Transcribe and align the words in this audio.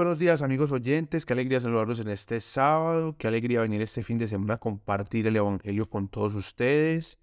buenos 0.00 0.18
días 0.18 0.40
amigos 0.40 0.72
oyentes, 0.72 1.26
qué 1.26 1.34
alegría 1.34 1.60
saludarlos 1.60 2.00
en 2.00 2.08
este 2.08 2.40
sábado, 2.40 3.16
qué 3.18 3.28
alegría 3.28 3.60
venir 3.60 3.82
este 3.82 4.02
fin 4.02 4.16
de 4.16 4.28
semana 4.28 4.54
a 4.54 4.58
compartir 4.58 5.26
el 5.26 5.36
Evangelio 5.36 5.90
con 5.90 6.08
todos 6.08 6.34
ustedes. 6.34 7.18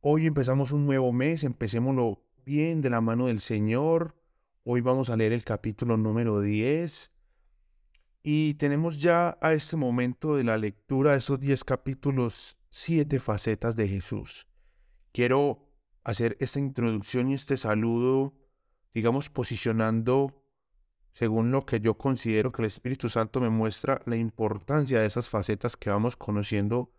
Hoy 0.00 0.28
empezamos 0.28 0.70
un 0.70 0.86
nuevo 0.86 1.12
mes, 1.12 1.42
empecémoslo 1.42 2.22
bien 2.46 2.82
de 2.82 2.90
la 2.90 3.00
mano 3.00 3.26
del 3.26 3.40
Señor. 3.40 4.14
Hoy 4.62 4.80
vamos 4.80 5.10
a 5.10 5.16
leer 5.16 5.32
el 5.32 5.42
capítulo 5.42 5.96
número 5.96 6.40
10 6.40 7.10
y 8.22 8.54
tenemos 8.54 9.00
ya 9.00 9.36
a 9.40 9.52
este 9.52 9.76
momento 9.76 10.36
de 10.36 10.44
la 10.44 10.56
lectura 10.56 11.10
de 11.10 11.18
esos 11.18 11.40
10 11.40 11.64
capítulos, 11.64 12.58
siete 12.70 13.18
facetas 13.18 13.74
de 13.74 13.88
Jesús. 13.88 14.46
Quiero 15.10 15.68
hacer 16.04 16.36
esta 16.38 16.60
introducción 16.60 17.28
y 17.28 17.34
este 17.34 17.56
saludo, 17.56 18.34
digamos, 18.94 19.30
posicionando 19.30 20.44
según 21.18 21.50
lo 21.50 21.66
que 21.66 21.80
yo 21.80 21.98
considero 21.98 22.52
que 22.52 22.62
el 22.62 22.66
Espíritu 22.66 23.08
Santo 23.08 23.40
me 23.40 23.50
muestra 23.50 24.00
la 24.06 24.14
importancia 24.14 25.00
de 25.00 25.06
esas 25.06 25.28
facetas 25.28 25.76
que 25.76 25.90
vamos 25.90 26.14
conociendo 26.14 26.92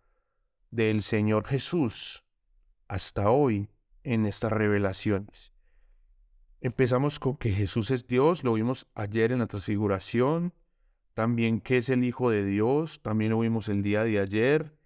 del 0.70 1.00
Señor 1.00 1.46
Jesús 1.46 2.22
hasta 2.86 3.30
hoy 3.30 3.70
en 4.04 4.26
estas 4.26 4.52
revelaciones. 4.52 5.54
Empezamos 6.60 7.18
con 7.18 7.38
que 7.38 7.50
Jesús 7.50 7.90
es 7.90 8.06
Dios, 8.06 8.44
lo 8.44 8.52
vimos 8.52 8.86
ayer 8.94 9.32
en 9.32 9.38
la 9.38 9.46
transfiguración, 9.46 10.52
también 11.14 11.62
que 11.62 11.78
es 11.78 11.88
el 11.88 12.04
Hijo 12.04 12.28
de 12.28 12.44
Dios, 12.44 13.00
también 13.00 13.30
lo 13.30 13.38
vimos 13.38 13.70
el 13.70 13.82
día 13.82 14.04
de 14.04 14.20
ayer. 14.20 14.76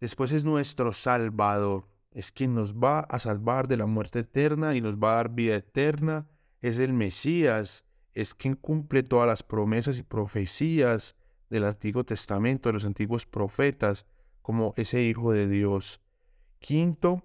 Después 0.00 0.32
es 0.32 0.42
nuestro 0.42 0.92
Salvador, 0.92 1.86
es 2.10 2.32
quien 2.32 2.56
nos 2.56 2.74
va 2.74 2.98
a 3.02 3.20
salvar 3.20 3.68
de 3.68 3.76
la 3.76 3.86
muerte 3.86 4.18
eterna 4.18 4.74
y 4.74 4.80
nos 4.80 4.96
va 4.96 5.12
a 5.12 5.16
dar 5.18 5.28
vida 5.28 5.54
eterna, 5.54 6.26
es 6.60 6.80
el 6.80 6.92
Mesías, 6.92 7.84
es 8.14 8.34
quien 8.34 8.54
cumple 8.54 9.02
todas 9.02 9.26
las 9.26 9.42
promesas 9.42 9.98
y 9.98 10.02
profecías 10.02 11.16
del 11.50 11.64
Antiguo 11.64 12.04
Testamento, 12.04 12.68
de 12.68 12.74
los 12.74 12.84
antiguos 12.84 13.26
profetas, 13.26 14.06
como 14.40 14.72
ese 14.76 15.02
Hijo 15.02 15.32
de 15.32 15.48
Dios. 15.48 16.00
Quinto, 16.58 17.24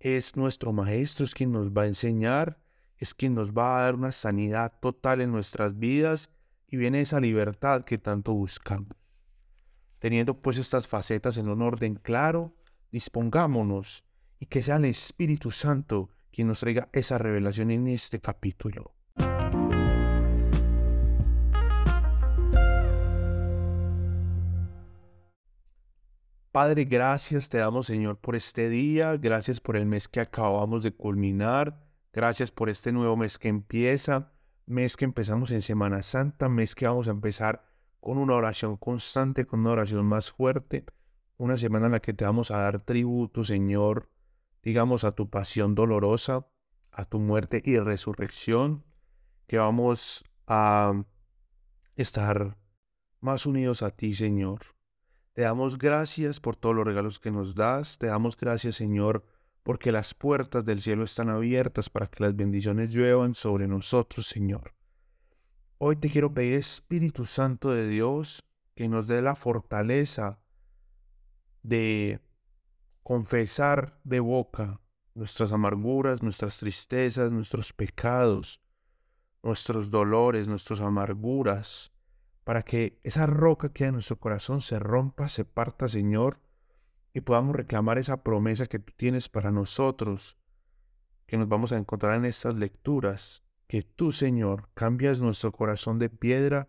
es 0.00 0.36
nuestro 0.36 0.72
Maestro, 0.72 1.24
es 1.24 1.34
quien 1.34 1.52
nos 1.52 1.70
va 1.70 1.82
a 1.82 1.86
enseñar, 1.86 2.58
es 2.96 3.14
quien 3.14 3.34
nos 3.34 3.52
va 3.52 3.78
a 3.78 3.84
dar 3.84 3.94
una 3.94 4.12
sanidad 4.12 4.72
total 4.80 5.20
en 5.20 5.30
nuestras 5.30 5.78
vidas 5.78 6.30
y 6.66 6.76
viene 6.76 7.00
esa 7.00 7.20
libertad 7.20 7.84
que 7.84 7.98
tanto 7.98 8.32
buscamos. 8.32 8.96
Teniendo 9.98 10.40
pues 10.40 10.58
estas 10.58 10.88
facetas 10.88 11.36
en 11.36 11.48
un 11.48 11.62
orden 11.62 11.94
claro, 11.94 12.54
dispongámonos 12.90 14.04
y 14.38 14.46
que 14.46 14.62
sea 14.62 14.76
el 14.76 14.86
Espíritu 14.86 15.50
Santo 15.50 16.10
quien 16.32 16.48
nos 16.48 16.60
traiga 16.60 16.88
esa 16.92 17.18
revelación 17.18 17.70
en 17.70 17.86
este 17.86 18.20
capítulo. 18.20 18.94
Padre, 26.52 26.84
gracias 26.84 27.48
te 27.48 27.56
damos, 27.56 27.86
Señor, 27.86 28.18
por 28.18 28.36
este 28.36 28.68
día. 28.68 29.16
Gracias 29.16 29.58
por 29.58 29.74
el 29.74 29.86
mes 29.86 30.06
que 30.06 30.20
acabamos 30.20 30.82
de 30.82 30.92
culminar. 30.92 31.82
Gracias 32.12 32.50
por 32.50 32.68
este 32.68 32.92
nuevo 32.92 33.16
mes 33.16 33.38
que 33.38 33.48
empieza. 33.48 34.30
Mes 34.66 34.98
que 34.98 35.06
empezamos 35.06 35.50
en 35.50 35.62
Semana 35.62 36.02
Santa. 36.02 36.50
Mes 36.50 36.74
que 36.74 36.86
vamos 36.86 37.08
a 37.08 37.12
empezar 37.12 37.64
con 38.00 38.18
una 38.18 38.34
oración 38.34 38.76
constante, 38.76 39.46
con 39.46 39.60
una 39.60 39.70
oración 39.70 40.04
más 40.04 40.30
fuerte. 40.30 40.84
Una 41.38 41.56
semana 41.56 41.86
en 41.86 41.92
la 41.92 42.00
que 42.00 42.12
te 42.12 42.26
vamos 42.26 42.50
a 42.50 42.58
dar 42.58 42.82
tributo, 42.82 43.44
Señor, 43.44 44.10
digamos, 44.62 45.04
a 45.04 45.12
tu 45.12 45.30
pasión 45.30 45.74
dolorosa, 45.74 46.46
a 46.90 47.06
tu 47.06 47.18
muerte 47.18 47.62
y 47.64 47.78
resurrección. 47.78 48.84
Que 49.46 49.56
vamos 49.56 50.22
a 50.46 51.02
estar 51.96 52.58
más 53.20 53.46
unidos 53.46 53.82
a 53.82 53.90
ti, 53.90 54.14
Señor 54.14 54.71
te 55.34 55.42
damos 55.42 55.78
gracias 55.78 56.40
por 56.40 56.56
todos 56.56 56.74
los 56.74 56.84
regalos 56.84 57.18
que 57.18 57.30
nos 57.30 57.54
das. 57.54 57.98
Te 57.98 58.06
damos 58.06 58.36
gracias, 58.36 58.76
Señor, 58.76 59.24
porque 59.62 59.92
las 59.92 60.14
puertas 60.14 60.64
del 60.64 60.80
cielo 60.80 61.04
están 61.04 61.30
abiertas 61.30 61.88
para 61.88 62.06
que 62.06 62.22
las 62.22 62.36
bendiciones 62.36 62.92
lluevan 62.92 63.34
sobre 63.34 63.66
nosotros, 63.66 64.26
Señor. 64.26 64.74
Hoy 65.78 65.96
te 65.96 66.10
quiero 66.10 66.32
pedir, 66.32 66.54
Espíritu 66.54 67.24
Santo 67.24 67.70
de 67.70 67.88
Dios, 67.88 68.44
que 68.74 68.88
nos 68.88 69.06
dé 69.06 69.22
la 69.22 69.34
fortaleza 69.34 70.38
de 71.62 72.20
confesar 73.02 73.98
de 74.04 74.20
boca 74.20 74.80
nuestras 75.14 75.52
amarguras, 75.52 76.22
nuestras 76.22 76.58
tristezas, 76.58 77.30
nuestros 77.30 77.72
pecados, 77.72 78.60
nuestros 79.42 79.90
dolores, 79.90 80.48
nuestras 80.48 80.80
amarguras, 80.80 81.91
para 82.44 82.62
que 82.62 82.98
esa 83.04 83.26
roca 83.26 83.72
que 83.72 83.84
hay 83.84 83.88
en 83.88 83.94
nuestro 83.94 84.16
corazón 84.16 84.60
se 84.60 84.78
rompa, 84.78 85.28
se 85.28 85.44
parta, 85.44 85.88
Señor, 85.88 86.40
y 87.14 87.20
podamos 87.20 87.54
reclamar 87.54 87.98
esa 87.98 88.22
promesa 88.22 88.66
que 88.66 88.78
tú 88.78 88.92
tienes 88.96 89.28
para 89.28 89.50
nosotros, 89.50 90.36
que 91.26 91.36
nos 91.36 91.48
vamos 91.48 91.72
a 91.72 91.76
encontrar 91.76 92.16
en 92.16 92.24
estas 92.24 92.54
lecturas, 92.54 93.44
que 93.66 93.82
tú, 93.82 94.12
Señor, 94.12 94.68
cambias 94.74 95.20
nuestro 95.20 95.52
corazón 95.52 95.98
de 95.98 96.10
piedra 96.10 96.68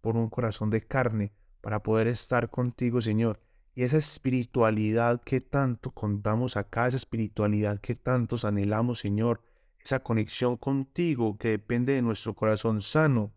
por 0.00 0.16
un 0.16 0.28
corazón 0.28 0.70
de 0.70 0.82
carne, 0.82 1.32
para 1.60 1.82
poder 1.82 2.08
estar 2.08 2.50
contigo, 2.50 3.00
Señor. 3.00 3.40
Y 3.74 3.84
esa 3.84 3.96
espiritualidad 3.96 5.22
que 5.22 5.40
tanto 5.40 5.92
contamos 5.92 6.56
acá, 6.56 6.88
esa 6.88 6.96
espiritualidad 6.96 7.80
que 7.80 7.94
tantos 7.94 8.44
anhelamos, 8.44 8.98
Señor, 8.98 9.40
esa 9.82 10.00
conexión 10.00 10.56
contigo 10.56 11.38
que 11.38 11.48
depende 11.48 11.94
de 11.94 12.02
nuestro 12.02 12.34
corazón 12.34 12.82
sano, 12.82 13.32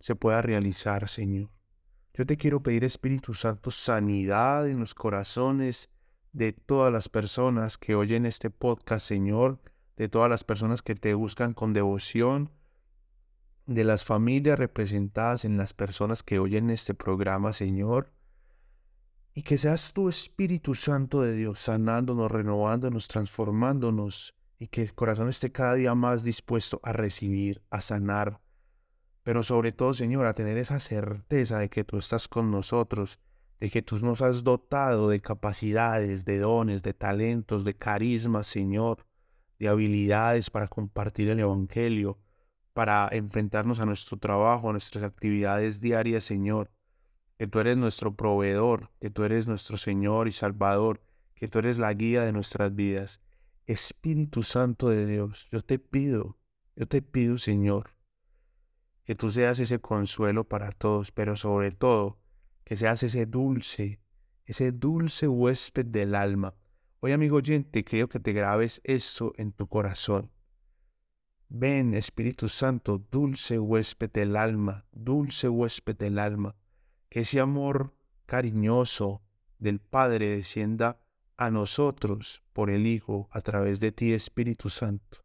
se 0.00 0.16
pueda 0.16 0.42
realizar, 0.42 1.08
Señor. 1.08 1.50
Yo 2.14 2.26
te 2.26 2.36
quiero 2.36 2.62
pedir, 2.62 2.84
Espíritu 2.84 3.34
Santo, 3.34 3.70
sanidad 3.70 4.66
en 4.68 4.80
los 4.80 4.94
corazones 4.94 5.90
de 6.32 6.52
todas 6.52 6.92
las 6.92 7.08
personas 7.08 7.78
que 7.78 7.94
oyen 7.94 8.26
este 8.26 8.50
podcast, 8.50 9.06
Señor, 9.06 9.60
de 9.96 10.08
todas 10.08 10.28
las 10.28 10.44
personas 10.44 10.82
que 10.82 10.94
te 10.94 11.14
buscan 11.14 11.54
con 11.54 11.72
devoción, 11.72 12.50
de 13.66 13.84
las 13.84 14.04
familias 14.04 14.58
representadas 14.58 15.44
en 15.44 15.56
las 15.56 15.72
personas 15.72 16.22
que 16.22 16.38
oyen 16.38 16.70
este 16.70 16.94
programa, 16.94 17.52
Señor. 17.52 18.12
Y 19.32 19.42
que 19.42 19.58
seas 19.58 19.92
tu 19.92 20.08
Espíritu 20.08 20.74
Santo 20.74 21.22
de 21.22 21.34
Dios 21.34 21.60
sanándonos, 21.60 22.32
renovándonos, 22.32 23.06
transformándonos, 23.06 24.34
y 24.58 24.66
que 24.66 24.82
el 24.82 24.92
corazón 24.94 25.28
esté 25.28 25.52
cada 25.52 25.74
día 25.74 25.94
más 25.94 26.24
dispuesto 26.24 26.80
a 26.82 26.92
recibir, 26.92 27.62
a 27.70 27.80
sanar, 27.80 28.40
pero 29.22 29.42
sobre 29.42 29.72
todo, 29.72 29.94
Señor, 29.94 30.26
a 30.26 30.34
tener 30.34 30.56
esa 30.56 30.80
certeza 30.80 31.58
de 31.58 31.68
que 31.68 31.84
tú 31.84 31.98
estás 31.98 32.28
con 32.28 32.50
nosotros, 32.50 33.18
de 33.60 33.70
que 33.70 33.82
tú 33.82 33.98
nos 33.98 34.22
has 34.22 34.42
dotado 34.42 35.08
de 35.10 35.20
capacidades, 35.20 36.24
de 36.24 36.38
dones, 36.38 36.82
de 36.82 36.94
talentos, 36.94 37.64
de 37.64 37.74
carisma, 37.74 38.42
Señor, 38.42 39.06
de 39.58 39.68
habilidades 39.68 40.48
para 40.48 40.68
compartir 40.68 41.28
el 41.28 41.40
Evangelio, 41.40 42.18
para 42.72 43.08
enfrentarnos 43.12 43.78
a 43.78 43.84
nuestro 43.84 44.16
trabajo, 44.16 44.70
a 44.70 44.72
nuestras 44.72 45.04
actividades 45.04 45.80
diarias, 45.80 46.24
Señor. 46.24 46.70
Que 47.36 47.46
tú 47.46 47.58
eres 47.58 47.76
nuestro 47.76 48.16
proveedor, 48.16 48.90
que 49.00 49.10
tú 49.10 49.24
eres 49.24 49.46
nuestro 49.46 49.76
Señor 49.76 50.28
y 50.28 50.32
Salvador, 50.32 51.02
que 51.34 51.48
tú 51.48 51.58
eres 51.58 51.78
la 51.78 51.92
guía 51.92 52.24
de 52.24 52.32
nuestras 52.32 52.74
vidas. 52.74 53.20
Espíritu 53.66 54.42
Santo 54.42 54.88
de 54.88 55.06
Dios, 55.06 55.46
yo 55.50 55.62
te 55.62 55.78
pido, 55.78 56.38
yo 56.76 56.86
te 56.88 57.02
pido, 57.02 57.38
Señor, 57.38 57.90
que 59.10 59.16
tú 59.16 59.28
seas 59.28 59.58
ese 59.58 59.80
consuelo 59.80 60.44
para 60.44 60.70
todos, 60.70 61.10
pero 61.10 61.34
sobre 61.34 61.72
todo 61.72 62.20
que 62.62 62.76
seas 62.76 63.02
ese 63.02 63.26
dulce, 63.26 63.98
ese 64.44 64.70
dulce 64.70 65.26
huésped 65.26 65.86
del 65.86 66.14
alma. 66.14 66.54
Hoy, 67.00 67.10
amigo 67.10 67.38
oyente, 67.38 67.82
creo 67.82 68.08
que 68.08 68.20
te 68.20 68.32
grabes 68.32 68.80
eso 68.84 69.32
en 69.36 69.50
tu 69.50 69.66
corazón. 69.66 70.30
Ven, 71.48 71.94
Espíritu 71.94 72.48
Santo, 72.48 73.04
dulce 73.10 73.58
huésped 73.58 74.12
del 74.12 74.36
alma, 74.36 74.86
dulce 74.92 75.48
huésped 75.48 75.96
del 75.96 76.16
alma, 76.16 76.54
que 77.08 77.22
ese 77.22 77.40
amor 77.40 77.92
cariñoso 78.26 79.22
del 79.58 79.80
Padre 79.80 80.28
descienda 80.28 81.00
a 81.36 81.50
nosotros 81.50 82.44
por 82.52 82.70
el 82.70 82.86
Hijo 82.86 83.28
a 83.32 83.40
través 83.40 83.80
de 83.80 83.90
ti, 83.90 84.12
Espíritu 84.12 84.70
Santo. 84.70 85.18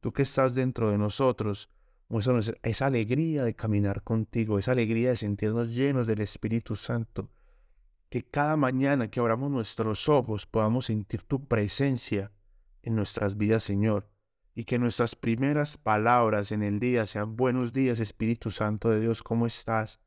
Tú 0.00 0.12
que 0.12 0.20
estás 0.20 0.54
dentro 0.54 0.90
de 0.90 0.98
nosotros, 0.98 1.70
Muéstranos 2.12 2.52
esa 2.62 2.84
alegría 2.88 3.42
de 3.42 3.56
caminar 3.56 4.02
contigo, 4.02 4.58
esa 4.58 4.72
alegría 4.72 5.08
de 5.08 5.16
sentirnos 5.16 5.70
llenos 5.70 6.06
del 6.06 6.20
Espíritu 6.20 6.76
Santo. 6.76 7.30
Que 8.10 8.22
cada 8.22 8.54
mañana 8.58 9.08
que 9.08 9.18
abramos 9.18 9.50
nuestros 9.50 10.10
ojos 10.10 10.44
podamos 10.44 10.84
sentir 10.84 11.22
tu 11.22 11.48
presencia 11.48 12.30
en 12.82 12.96
nuestras 12.96 13.38
vidas, 13.38 13.62
Señor. 13.62 14.10
Y 14.54 14.64
que 14.64 14.78
nuestras 14.78 15.16
primeras 15.16 15.78
palabras 15.78 16.52
en 16.52 16.62
el 16.62 16.80
día 16.80 17.06
sean 17.06 17.34
buenos 17.34 17.72
días, 17.72 17.98
Espíritu 17.98 18.50
Santo 18.50 18.90
de 18.90 19.00
Dios, 19.00 19.22
¿cómo 19.22 19.46
estás? 19.46 19.98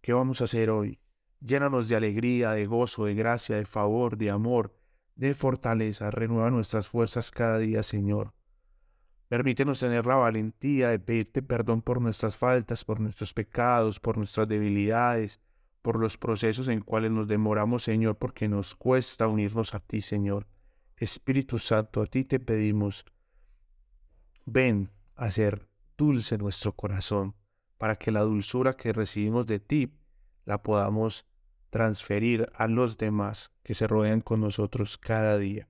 ¿Qué 0.00 0.12
vamos 0.12 0.40
a 0.40 0.44
hacer 0.46 0.70
hoy? 0.70 0.98
Llénanos 1.38 1.86
de 1.86 1.94
alegría, 1.94 2.50
de 2.50 2.66
gozo, 2.66 3.04
de 3.04 3.14
gracia, 3.14 3.54
de 3.54 3.64
favor, 3.64 4.16
de 4.16 4.30
amor, 4.30 4.76
de 5.14 5.36
fortaleza. 5.36 6.10
Renueva 6.10 6.50
nuestras 6.50 6.88
fuerzas 6.88 7.30
cada 7.30 7.60
día, 7.60 7.84
Señor. 7.84 8.34
Permítenos 9.28 9.80
tener 9.80 10.06
la 10.06 10.16
valentía 10.16 10.90
de 10.90 10.98
pedirte 10.98 11.42
perdón 11.42 11.82
por 11.82 12.00
nuestras 12.00 12.36
faltas, 12.36 12.84
por 12.84 13.00
nuestros 13.00 13.32
pecados, 13.32 13.98
por 13.98 14.18
nuestras 14.18 14.46
debilidades, 14.48 15.40
por 15.82 15.98
los 15.98 16.16
procesos 16.16 16.68
en 16.68 16.80
cuales 16.80 17.10
nos 17.10 17.28
demoramos, 17.28 17.82
Señor, 17.82 18.16
porque 18.16 18.48
nos 18.48 18.74
cuesta 18.74 19.28
unirnos 19.28 19.74
a 19.74 19.80
ti, 19.80 20.02
Señor. 20.02 20.46
Espíritu 20.96 21.58
Santo, 21.58 22.02
a 22.02 22.06
ti 22.06 22.24
te 22.24 22.38
pedimos, 22.38 23.04
ven 24.46 24.90
a 25.16 25.30
ser 25.30 25.68
dulce 25.96 26.38
nuestro 26.38 26.72
corazón, 26.72 27.34
para 27.78 27.96
que 27.96 28.10
la 28.10 28.20
dulzura 28.20 28.76
que 28.76 28.92
recibimos 28.92 29.46
de 29.46 29.60
ti 29.60 29.92
la 30.44 30.62
podamos 30.62 31.26
transferir 31.70 32.48
a 32.54 32.68
los 32.68 32.96
demás 32.96 33.50
que 33.62 33.74
se 33.74 33.86
rodean 33.86 34.20
con 34.20 34.40
nosotros 34.40 34.96
cada 34.96 35.36
día. 35.38 35.68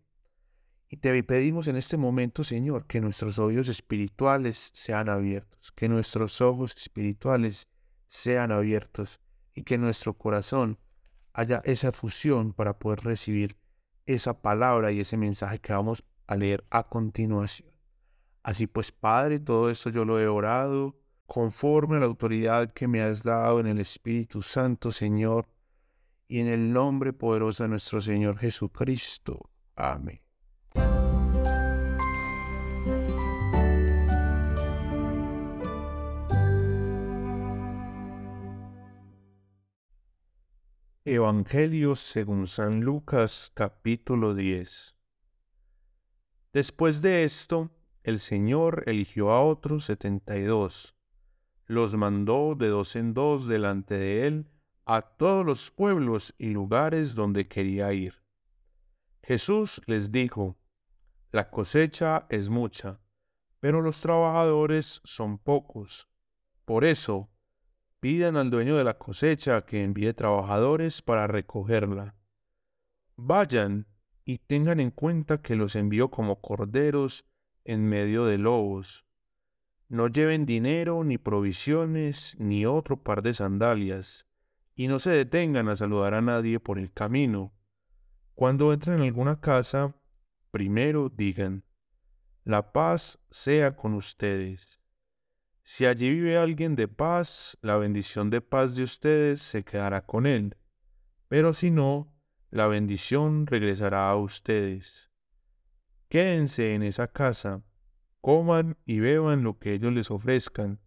Y 0.94 0.99
te 0.99 1.25
pedimos 1.25 1.67
en 1.67 1.75
este 1.75 1.96
momento, 1.96 2.44
Señor, 2.44 2.87
que 2.87 3.00
nuestros 3.00 3.41
oídos 3.41 3.69
espirituales 3.69 4.70
sean 4.73 5.08
abiertos, 5.08 5.73
que 5.73 5.88
nuestros 5.88 6.41
ojos 6.41 6.73
espirituales 6.76 7.67
sean 8.06 8.52
abiertos 8.52 9.19
y 9.56 9.64
que 9.64 9.76
nuestro 9.76 10.17
corazón 10.17 10.79
haya 11.32 11.61
esa 11.64 11.91
fusión 11.91 12.52
para 12.52 12.79
poder 12.79 13.00
recibir 13.00 13.56
esa 14.06 14.41
palabra 14.41 14.93
y 14.93 15.00
ese 15.00 15.17
mensaje 15.17 15.58
que 15.58 15.73
vamos 15.73 16.05
a 16.29 16.37
leer 16.37 16.64
a 16.70 16.85
continuación. 16.85 17.73
Así 18.44 18.69
pues, 18.69 18.93
Padre, 18.93 19.41
todo 19.41 19.70
esto 19.70 19.91
yo 19.91 20.05
lo 20.05 20.20
he 20.20 20.29
orado 20.29 20.96
conforme 21.26 21.96
a 21.96 21.99
la 21.99 22.06
autoridad 22.06 22.73
que 22.73 22.87
me 22.87 23.02
has 23.02 23.25
dado 23.25 23.58
en 23.58 23.67
el 23.67 23.81
Espíritu 23.81 24.43
Santo, 24.43 24.93
Señor, 24.93 25.49
y 26.29 26.38
en 26.38 26.46
el 26.46 26.73
nombre 26.73 27.12
poderoso 27.12 27.64
de 27.64 27.70
nuestro 27.70 28.00
Señor 28.00 28.38
Jesucristo. 28.38 29.50
Amén. 29.75 30.23
Evangelio 41.06 41.96
según 41.96 42.46
San 42.46 42.80
Lucas 42.80 43.52
capítulo 43.52 44.34
10 44.34 44.96
Después 46.54 47.02
de 47.02 47.24
esto, 47.24 47.70
el 48.02 48.18
Señor 48.18 48.84
eligió 48.86 49.30
a 49.30 49.44
otros 49.44 49.84
setenta 49.84 50.38
y 50.38 50.44
dos, 50.44 50.96
los 51.66 51.94
mandó 51.94 52.54
de 52.54 52.68
dos 52.68 52.96
en 52.96 53.12
dos 53.12 53.46
delante 53.46 53.98
de 53.98 54.26
él 54.26 54.50
a 54.86 55.02
todos 55.02 55.44
los 55.44 55.70
pueblos 55.70 56.34
y 56.38 56.52
lugares 56.52 57.14
donde 57.14 57.48
quería 57.48 57.92
ir. 57.92 58.22
Jesús 59.22 59.82
les 59.84 60.10
dijo, 60.10 60.56
La 61.32 61.50
cosecha 61.50 62.24
es 62.30 62.48
mucha, 62.48 62.98
pero 63.60 63.82
los 63.82 64.00
trabajadores 64.00 65.02
son 65.04 65.36
pocos. 65.36 66.08
Por 66.64 66.82
eso, 66.82 67.28
pidan 68.04 68.36
al 68.36 68.50
dueño 68.50 68.76
de 68.76 68.84
la 68.84 68.98
cosecha 68.98 69.64
que 69.64 69.82
envíe 69.82 70.12
trabajadores 70.12 71.00
para 71.00 71.26
recogerla. 71.26 72.14
Vayan 73.16 73.86
y 74.26 74.36
tengan 74.36 74.78
en 74.78 74.90
cuenta 74.90 75.40
que 75.40 75.56
los 75.56 75.74
envío 75.74 76.10
como 76.10 76.42
corderos 76.42 77.24
en 77.64 77.88
medio 77.88 78.26
de 78.26 78.36
lobos. 78.36 79.06
No 79.88 80.08
lleven 80.08 80.44
dinero, 80.44 81.02
ni 81.02 81.16
provisiones, 81.16 82.36
ni 82.38 82.66
otro 82.66 83.02
par 83.02 83.22
de 83.22 83.32
sandalias, 83.32 84.26
y 84.74 84.86
no 84.86 84.98
se 84.98 85.08
detengan 85.08 85.70
a 85.70 85.76
saludar 85.76 86.12
a 86.12 86.20
nadie 86.20 86.60
por 86.60 86.78
el 86.78 86.92
camino. 86.92 87.54
Cuando 88.34 88.74
entren 88.74 88.96
en 88.96 89.04
alguna 89.04 89.40
casa, 89.40 89.96
primero 90.50 91.08
digan, 91.08 91.64
la 92.44 92.70
paz 92.70 93.18
sea 93.30 93.74
con 93.76 93.94
ustedes. 93.94 94.83
Si 95.66 95.87
allí 95.87 96.11
vive 96.11 96.37
alguien 96.37 96.76
de 96.76 96.88
paz, 96.88 97.56
la 97.62 97.78
bendición 97.78 98.28
de 98.28 98.43
paz 98.43 98.76
de 98.76 98.82
ustedes 98.82 99.40
se 99.40 99.64
quedará 99.64 100.05
con 100.05 100.26
él, 100.26 100.58
pero 101.28 101.55
si 101.55 101.70
no, 101.70 102.12
la 102.50 102.66
bendición 102.66 103.46
regresará 103.46 104.11
a 104.11 104.16
ustedes. 104.16 105.11
Quédense 106.11 106.75
en 106.75 106.82
esa 106.82 107.08
casa, 107.08 107.62
coman 108.20 108.76
y 108.84 109.00
beban 109.00 109.43
lo 109.43 109.58
que 109.58 109.72
ellos 109.72 109.90
les 109.94 110.11
ofrezcan, 110.11 110.81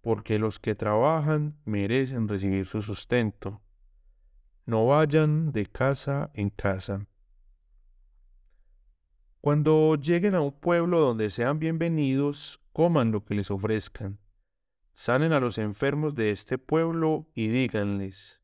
porque 0.00 0.38
los 0.38 0.60
que 0.60 0.76
trabajan 0.76 1.58
merecen 1.64 2.28
recibir 2.28 2.66
su 2.66 2.82
sustento. 2.82 3.62
No 4.64 4.86
vayan 4.86 5.50
de 5.50 5.66
casa 5.66 6.30
en 6.34 6.50
casa. 6.50 7.04
Cuando 9.40 9.96
lleguen 9.96 10.36
a 10.36 10.40
un 10.40 10.52
pueblo 10.52 11.00
donde 11.00 11.30
sean 11.30 11.58
bienvenidos, 11.58 12.63
coman 12.74 13.12
lo 13.12 13.24
que 13.24 13.36
les 13.36 13.52
ofrezcan. 13.52 14.18
Salen 14.92 15.32
a 15.32 15.38
los 15.38 15.58
enfermos 15.58 16.16
de 16.16 16.32
este 16.32 16.58
pueblo 16.58 17.30
y 17.32 17.46
díganles, 17.46 18.42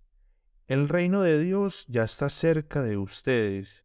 el 0.68 0.88
reino 0.88 1.20
de 1.22 1.40
Dios 1.40 1.84
ya 1.88 2.04
está 2.04 2.30
cerca 2.30 2.80
de 2.82 2.96
ustedes. 2.96 3.84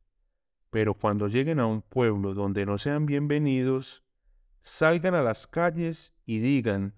Pero 0.70 0.94
cuando 0.94 1.28
lleguen 1.28 1.60
a 1.60 1.66
un 1.66 1.82
pueblo 1.82 2.36
donde 2.36 2.68
no 2.68 2.78
sean 2.78 3.08
bienvenidos, 3.08 4.04
salgan 4.60 5.16
a 5.16 5.24
las 5.24 5.48
calles 5.48 6.14
y 6.28 6.38
digan, 6.38 6.94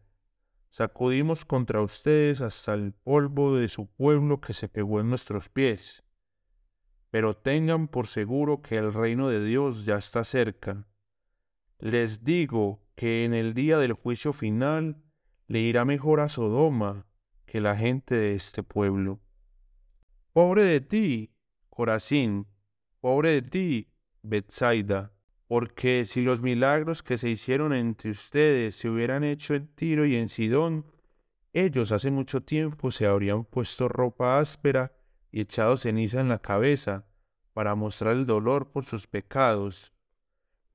sacudimos 0.68 1.46
contra 1.46 1.82
ustedes 1.82 2.42
hasta 2.42 2.74
el 2.74 2.92
polvo 2.92 3.56
de 3.56 3.70
su 3.70 3.88
pueblo 3.88 4.42
que 4.42 4.52
se 4.52 4.68
pegó 4.68 5.00
en 5.00 5.08
nuestros 5.08 5.48
pies. 5.48 6.04
Pero 7.12 7.38
tengan 7.38 7.88
por 7.88 8.08
seguro 8.08 8.62
que 8.62 8.76
el 8.76 8.94
reino 8.94 9.30
de 9.30 9.42
Dios 9.42 9.86
ya 9.86 9.96
está 9.96 10.26
cerca. 10.26 10.86
Les 11.80 12.24
digo 12.24 12.82
que 12.96 13.24
en 13.24 13.36
el 13.36 13.54
día 13.54 13.78
del 13.78 13.94
juicio 13.94 14.34
final 14.34 14.98
le 15.48 15.60
irá 15.60 15.86
mejor 15.86 16.20
a 16.20 16.28
Sodoma 16.28 17.06
que 17.46 17.62
la 17.62 17.76
gente 17.76 18.16
de 18.16 18.34
este 18.34 18.64
pueblo. 18.64 19.20
Pobre 20.34 20.64
de 20.64 20.82
ti, 20.82 21.36
Corazín, 21.70 22.48
pobre 23.00 23.30
de 23.30 23.42
ti, 23.44 23.92
Bethsaida, 24.24 25.14
porque 25.48 26.06
si 26.06 26.24
los 26.24 26.42
milagros 26.42 27.04
que 27.04 27.20
se 27.20 27.30
hicieron 27.30 27.74
entre 27.74 28.10
ustedes 28.10 28.76
se 28.76 28.90
hubieran 28.90 29.24
hecho 29.24 29.54
en 29.54 29.68
Tiro 29.68 30.06
y 30.06 30.16
en 30.16 30.30
Sidón, 30.30 30.86
ellos 31.54 31.92
hace 31.92 32.10
mucho 32.10 32.42
tiempo 32.42 32.92
se 32.92 33.06
habrían 33.06 33.46
puesto 33.46 33.88
ropa 33.88 34.40
áspera 34.40 34.94
y 35.32 35.42
echado 35.42 35.78
ceniza 35.78 36.22
en 36.22 36.30
la 36.30 36.40
cabeza 36.40 37.06
para 37.54 37.76
mostrar 37.76 38.16
el 38.16 38.26
dolor 38.26 38.72
por 38.72 38.86
sus 38.86 39.06
pecados 39.06 39.94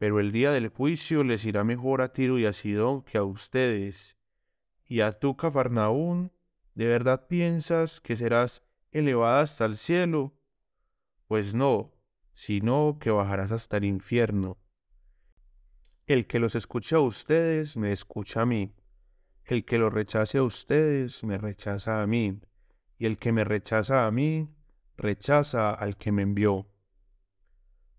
pero 0.02 0.18
el 0.18 0.32
día 0.32 0.50
del 0.50 0.66
juicio 0.66 1.22
les 1.22 1.44
irá 1.44 1.62
mejor 1.62 2.00
a 2.00 2.12
Tiro 2.12 2.36
y 2.36 2.44
a 2.44 2.52
Sidón 2.52 3.02
que 3.02 3.18
a 3.18 3.22
ustedes. 3.22 4.16
Y 4.84 5.00
a 5.00 5.12
tú, 5.12 5.36
Cafarnaún, 5.36 6.32
¿de 6.74 6.88
verdad 6.88 7.28
piensas 7.28 8.00
que 8.00 8.16
serás 8.16 8.64
elevada 8.90 9.42
hasta 9.42 9.64
el 9.64 9.76
cielo? 9.76 10.34
Pues 11.28 11.54
no, 11.54 11.92
sino 12.32 12.98
que 13.00 13.12
bajarás 13.12 13.52
hasta 13.52 13.76
el 13.76 13.84
infierno. 13.84 14.58
El 16.08 16.26
que 16.26 16.40
los 16.40 16.56
escucha 16.56 16.96
a 16.96 17.00
ustedes, 17.00 17.76
me 17.76 17.92
escucha 17.92 18.40
a 18.40 18.46
mí. 18.46 18.74
El 19.44 19.64
que 19.64 19.78
los 19.78 19.92
rechace 19.92 20.38
a 20.38 20.42
ustedes, 20.42 21.22
me 21.22 21.38
rechaza 21.38 22.02
a 22.02 22.08
mí. 22.08 22.40
Y 22.98 23.06
el 23.06 23.18
que 23.18 23.30
me 23.30 23.44
rechaza 23.44 24.04
a 24.04 24.10
mí, 24.10 24.48
rechaza 24.96 25.70
al 25.72 25.96
que 25.96 26.10
me 26.10 26.22
envió. 26.22 26.71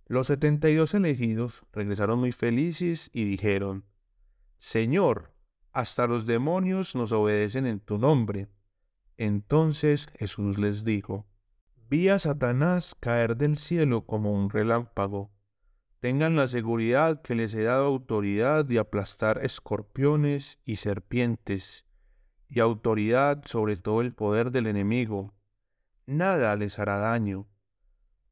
Los 0.06 0.28
setenta 0.28 0.70
y 0.70 0.76
dos 0.76 0.94
elegidos 0.94 1.64
regresaron 1.72 2.20
muy 2.20 2.34
felices 2.34 3.10
y 3.14 3.24
dijeron, 3.24 3.86
Señor, 4.58 5.34
hasta 5.72 6.08
los 6.08 6.26
demonios 6.26 6.96
nos 6.96 7.12
obedecen 7.14 7.66
en 7.66 7.80
tu 7.80 7.98
nombre. 7.98 8.50
Entonces 9.18 10.08
Jesús 10.18 10.58
les 10.58 10.84
dijo, 10.84 11.26
Vi 11.90 12.10
a 12.10 12.20
Satanás 12.20 12.96
caer 13.00 13.38
del 13.38 13.58
cielo 13.58 14.06
como 14.06 14.34
un 14.34 14.50
relámpago. 14.50 15.32
Tengan 16.00 16.36
la 16.36 16.48
seguridad 16.48 17.22
que 17.22 17.36
les 17.36 17.54
he 17.54 17.64
dado 17.64 17.86
autoridad 17.86 18.66
de 18.66 18.80
aplastar 18.80 19.40
escorpiones 19.46 20.60
y 20.66 20.76
serpientes, 20.76 21.86
y 22.50 22.60
autoridad 22.60 23.44
sobre 23.46 23.78
todo 23.78 24.02
el 24.02 24.14
poder 24.14 24.52
del 24.52 24.68
enemigo. 24.68 25.34
Nada 26.06 26.56
les 26.58 26.78
hará 26.78 26.98
daño 26.98 27.48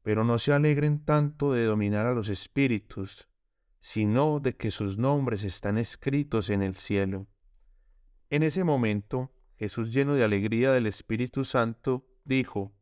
pero 0.02 0.24
no 0.24 0.38
se 0.38 0.52
alegren 0.52 1.04
tanto 1.04 1.52
de 1.52 1.64
dominar 1.64 2.06
a 2.06 2.12
los 2.12 2.28
espíritus, 2.28 3.28
sino 3.78 4.40
de 4.40 4.56
que 4.56 4.70
sus 4.70 4.98
nombres 4.98 5.44
están 5.44 5.78
escritos 5.78 6.50
en 6.50 6.62
el 6.62 6.74
cielo. 6.74 7.26
En 8.30 8.42
ese 8.42 8.64
momento, 8.64 9.32
Jesús, 9.56 9.92
lleno 9.92 10.14
de 10.14 10.24
alegría 10.24 10.72
del 10.72 10.86
Espíritu 10.86 11.44
Santo, 11.44 12.06
dijo, 12.24 12.72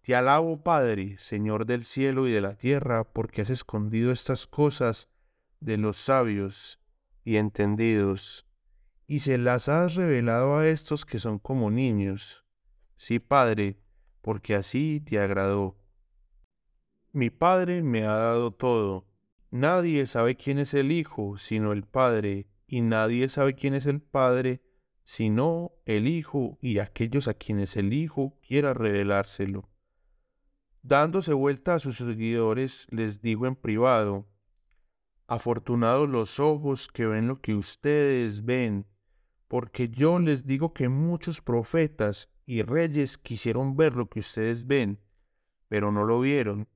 Te 0.00 0.14
alabo, 0.14 0.62
Padre, 0.62 1.16
Señor 1.18 1.64
del 1.66 1.84
cielo 1.84 2.28
y 2.28 2.32
de 2.32 2.40
la 2.40 2.56
tierra, 2.56 3.04
porque 3.04 3.42
has 3.42 3.50
escondido 3.50 4.12
estas 4.12 4.46
cosas 4.46 5.08
de 5.60 5.78
los 5.78 5.96
sabios 5.96 6.80
y 7.24 7.36
entendidos, 7.36 8.46
y 9.06 9.20
se 9.20 9.38
las 9.38 9.68
has 9.68 9.94
revelado 9.94 10.56
a 10.56 10.68
estos 10.68 11.04
que 11.04 11.18
son 11.18 11.38
como 11.38 11.70
niños. 11.70 12.44
Sí, 12.96 13.18
Padre, 13.18 13.78
porque 14.20 14.54
así 14.54 15.00
te 15.00 15.18
agradó. 15.18 15.78
Mi 17.14 17.30
Padre 17.30 17.84
me 17.84 18.02
ha 18.02 18.16
dado 18.16 18.50
todo. 18.50 19.06
Nadie 19.52 20.04
sabe 20.06 20.34
quién 20.34 20.58
es 20.58 20.74
el 20.74 20.90
Hijo 20.90 21.38
sino 21.38 21.70
el 21.70 21.84
Padre, 21.84 22.48
y 22.66 22.80
nadie 22.80 23.28
sabe 23.28 23.54
quién 23.54 23.74
es 23.74 23.86
el 23.86 24.00
Padre 24.00 24.62
sino 25.04 25.70
el 25.86 26.08
Hijo 26.08 26.58
y 26.60 26.80
aquellos 26.80 27.28
a 27.28 27.34
quienes 27.34 27.76
el 27.76 27.92
Hijo 27.92 28.36
quiera 28.44 28.74
revelárselo. 28.74 29.68
Dándose 30.82 31.32
vuelta 31.34 31.76
a 31.76 31.78
sus 31.78 31.98
seguidores, 31.98 32.88
les 32.90 33.22
dijo 33.22 33.46
en 33.46 33.54
privado, 33.54 34.26
Afortunados 35.28 36.08
los 36.08 36.40
ojos 36.40 36.88
que 36.88 37.06
ven 37.06 37.28
lo 37.28 37.40
que 37.40 37.54
ustedes 37.54 38.44
ven, 38.44 38.86
porque 39.46 39.88
yo 39.88 40.18
les 40.18 40.48
digo 40.48 40.74
que 40.74 40.88
muchos 40.88 41.40
profetas 41.40 42.28
y 42.44 42.62
reyes 42.62 43.18
quisieron 43.18 43.76
ver 43.76 43.94
lo 43.94 44.10
que 44.10 44.18
ustedes 44.18 44.66
ven, 44.66 44.98
pero 45.68 45.92
no 45.92 46.02
lo 46.02 46.18
vieron. 46.18 46.66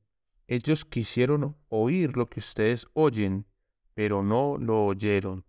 Ellos 0.48 0.86
quisieron 0.86 1.58
oír 1.68 2.16
lo 2.16 2.26
que 2.26 2.40
ustedes 2.40 2.86
oyen, 2.94 3.46
pero 3.92 4.22
no 4.22 4.56
lo 4.58 4.86
oyeron. 4.86 5.44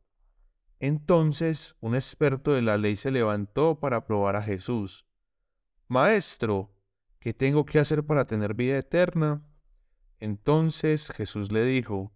Entonces 0.79 1.77
un 1.79 1.95
experto 1.95 2.51
de 2.51 2.61
la 2.61 2.77
ley 2.77 2.97
se 2.97 3.09
levantó 3.09 3.79
para 3.79 4.05
probar 4.05 4.35
a 4.35 4.43
Jesús. 4.43 5.05
Maestro, 5.87 6.75
¿qué 7.19 7.33
tengo 7.33 7.65
que 7.65 7.79
hacer 7.79 8.05
para 8.05 8.27
tener 8.27 8.53
vida 8.53 8.77
eterna? 8.77 9.41
Entonces 10.19 11.11
Jesús 11.15 11.49
le 11.49 11.63
dijo, 11.63 12.11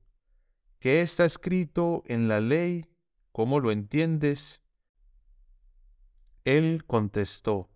¿qué 0.79 1.01
está 1.01 1.23
escrito 1.23 2.03
en 2.05 2.27
la 2.27 2.41
ley? 2.41 2.85
¿Cómo 3.31 3.61
lo 3.61 3.71
entiendes? 3.71 4.61
Él 6.43 6.83
contestó, 6.85 7.69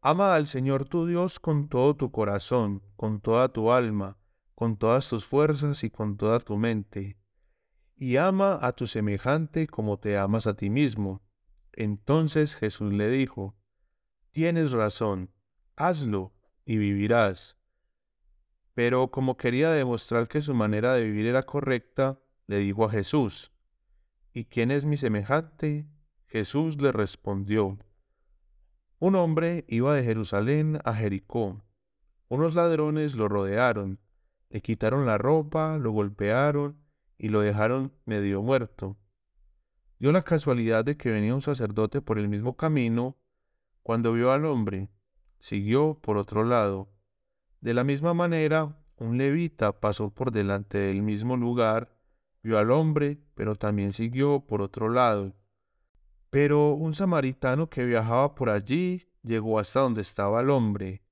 Ama 0.00 0.34
al 0.34 0.46
Señor 0.46 0.86
tu 0.86 1.06
Dios 1.06 1.38
con 1.38 1.68
todo 1.68 1.94
tu 1.94 2.10
corazón, 2.10 2.82
con 2.96 3.20
toda 3.20 3.52
tu 3.52 3.70
alma, 3.70 4.18
con 4.54 4.76
todas 4.76 5.08
tus 5.08 5.26
fuerzas 5.26 5.84
y 5.84 5.90
con 5.90 6.16
toda 6.16 6.40
tu 6.40 6.56
mente. 6.56 7.18
Y 7.96 8.16
ama 8.16 8.58
a 8.60 8.72
tu 8.72 8.86
semejante 8.86 9.66
como 9.66 9.98
te 9.98 10.18
amas 10.18 10.46
a 10.46 10.54
ti 10.54 10.70
mismo. 10.70 11.22
Entonces 11.72 12.54
Jesús 12.54 12.92
le 12.92 13.08
dijo, 13.10 13.56
Tienes 14.30 14.72
razón, 14.72 15.30
hazlo 15.76 16.34
y 16.64 16.78
vivirás. 16.78 17.56
Pero 18.74 19.10
como 19.10 19.36
quería 19.36 19.70
demostrar 19.70 20.28
que 20.28 20.40
su 20.40 20.54
manera 20.54 20.94
de 20.94 21.04
vivir 21.04 21.26
era 21.26 21.42
correcta, 21.42 22.18
le 22.46 22.58
dijo 22.58 22.84
a 22.84 22.90
Jesús, 22.90 23.52
¿Y 24.32 24.46
quién 24.46 24.70
es 24.70 24.84
mi 24.84 24.96
semejante? 24.96 25.86
Jesús 26.26 26.80
le 26.80 26.92
respondió, 26.92 27.78
un 29.02 29.16
hombre 29.16 29.64
iba 29.66 29.96
de 29.96 30.04
Jerusalén 30.04 30.78
a 30.84 30.94
Jericó. 30.94 31.60
Unos 32.28 32.54
ladrones 32.54 33.16
lo 33.16 33.26
rodearon, 33.26 33.98
le 34.52 34.60
quitaron 34.60 35.06
la 35.06 35.16
ropa, 35.16 35.78
lo 35.78 35.92
golpearon 35.92 36.76
y 37.16 37.30
lo 37.30 37.40
dejaron 37.40 37.90
medio 38.04 38.42
muerto. 38.42 38.98
Dio 39.98 40.12
la 40.12 40.20
casualidad 40.20 40.84
de 40.84 40.98
que 40.98 41.10
venía 41.10 41.34
un 41.34 41.40
sacerdote 41.40 42.02
por 42.02 42.18
el 42.18 42.28
mismo 42.28 42.54
camino. 42.54 43.16
Cuando 43.82 44.12
vio 44.12 44.30
al 44.30 44.44
hombre, 44.44 44.90
siguió 45.38 45.98
por 46.02 46.18
otro 46.18 46.44
lado. 46.44 46.92
De 47.62 47.72
la 47.72 47.82
misma 47.82 48.12
manera, 48.12 48.78
un 48.98 49.16
levita 49.16 49.80
pasó 49.80 50.10
por 50.10 50.30
delante 50.32 50.76
del 50.76 51.02
mismo 51.02 51.38
lugar, 51.38 51.96
vio 52.42 52.58
al 52.58 52.70
hombre, 52.70 53.22
pero 53.34 53.56
también 53.56 53.94
siguió 53.94 54.40
por 54.40 54.60
otro 54.60 54.90
lado. 54.90 55.32
Pero 56.28 56.74
un 56.74 56.92
samaritano 56.92 57.70
que 57.70 57.86
viajaba 57.86 58.34
por 58.34 58.50
allí 58.50 59.08
llegó 59.22 59.58
hasta 59.58 59.80
donde 59.80 60.02
estaba 60.02 60.42
el 60.42 60.50
hombre, 60.50 61.02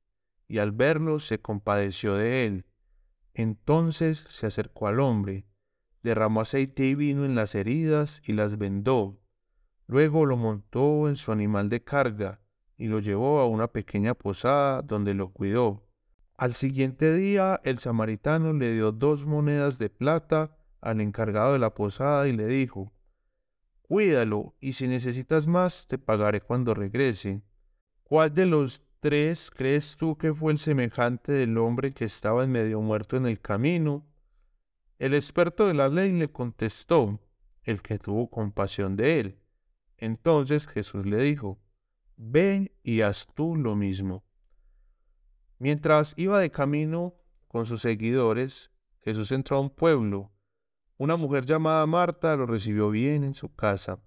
y 0.47 0.59
al 0.59 0.73
verlo 0.73 1.20
se 1.20 1.40
compadeció 1.40 2.16
de 2.16 2.44
él. 2.47 2.66
Entonces 3.34 4.25
se 4.28 4.46
acercó 4.46 4.88
al 4.88 5.00
hombre, 5.00 5.46
derramó 6.02 6.40
aceite 6.40 6.87
y 6.87 6.94
vino 6.94 7.25
en 7.25 7.34
las 7.34 7.54
heridas 7.54 8.22
y 8.26 8.32
las 8.32 8.58
vendó. 8.58 9.20
Luego 9.87 10.26
lo 10.26 10.37
montó 10.37 11.08
en 11.08 11.16
su 11.16 11.32
animal 11.32 11.68
de 11.68 11.82
carga 11.82 12.40
y 12.76 12.87
lo 12.87 13.00
llevó 13.00 13.40
a 13.40 13.46
una 13.46 13.68
pequeña 13.68 14.14
posada 14.14 14.82
donde 14.82 15.14
lo 15.14 15.32
cuidó. 15.32 15.87
Al 16.37 16.54
siguiente 16.54 17.14
día 17.14 17.60
el 17.64 17.78
samaritano 17.78 18.52
le 18.52 18.72
dio 18.72 18.92
dos 18.92 19.26
monedas 19.26 19.78
de 19.78 19.90
plata 19.90 20.56
al 20.80 21.00
encargado 21.00 21.52
de 21.52 21.58
la 21.58 21.75
posada 21.75 22.26
y 22.28 22.32
le 22.32 22.46
dijo, 22.46 22.92
Cuídalo, 23.82 24.54
y 24.60 24.75
si 24.75 24.87
necesitas 24.87 25.46
más, 25.46 25.88
te 25.88 25.99
pagaré 25.99 26.40
cuando 26.40 26.75
regrese. 26.75 27.42
¿Cuál 28.04 28.32
de 28.32 28.46
los 28.46 28.84
tres 29.00 29.50
crees 29.50 29.97
tú 29.97 30.16
que 30.16 30.33
fue 30.33 30.52
el 30.52 30.59
semejante 30.59 31.33
del 31.33 31.59
hombre 31.59 31.92
que 31.92 32.04
estaba 32.04 32.45
en 32.45 32.52
medio 32.52 32.80
muerto 32.80 33.16
en 33.16 33.26
el 33.26 33.40
camino? 33.40 34.07
El 34.99 35.14
experto 35.14 35.66
de 35.66 35.75
la 35.75 35.88
ley 35.88 36.12
le 36.12 36.30
contestó, 36.30 37.19
el 37.62 37.83
que 37.83 37.99
tuvo 37.99 38.30
compasión 38.30 38.97
de 38.97 39.21
él. 39.21 39.38
Entonces 39.97 40.66
Jesús 40.66 41.07
le 41.07 41.19
dijo, 41.19 41.59
Ven 42.16 42.71
y 42.83 43.00
haz 43.00 43.26
tú 43.35 43.57
lo 43.57 43.75
mismo. 43.75 44.25
Mientras 45.59 46.14
iba 46.16 46.38
de 46.38 46.50
camino 46.50 47.14
con 47.49 47.66
sus 47.66 47.83
seguidores, 47.83 48.71
Jesús 49.00 49.33
entró 49.33 49.57
a 49.57 49.61
un 49.61 49.71
pueblo 49.71 50.30
una 51.00 51.16
mujer 51.16 51.47
llamada 51.47 51.87
Marta 51.87 52.37
lo 52.37 52.45
recibió 52.45 52.90
bien 52.90 53.25
en 53.25 53.33
su 53.33 53.54
casa. 53.54 54.02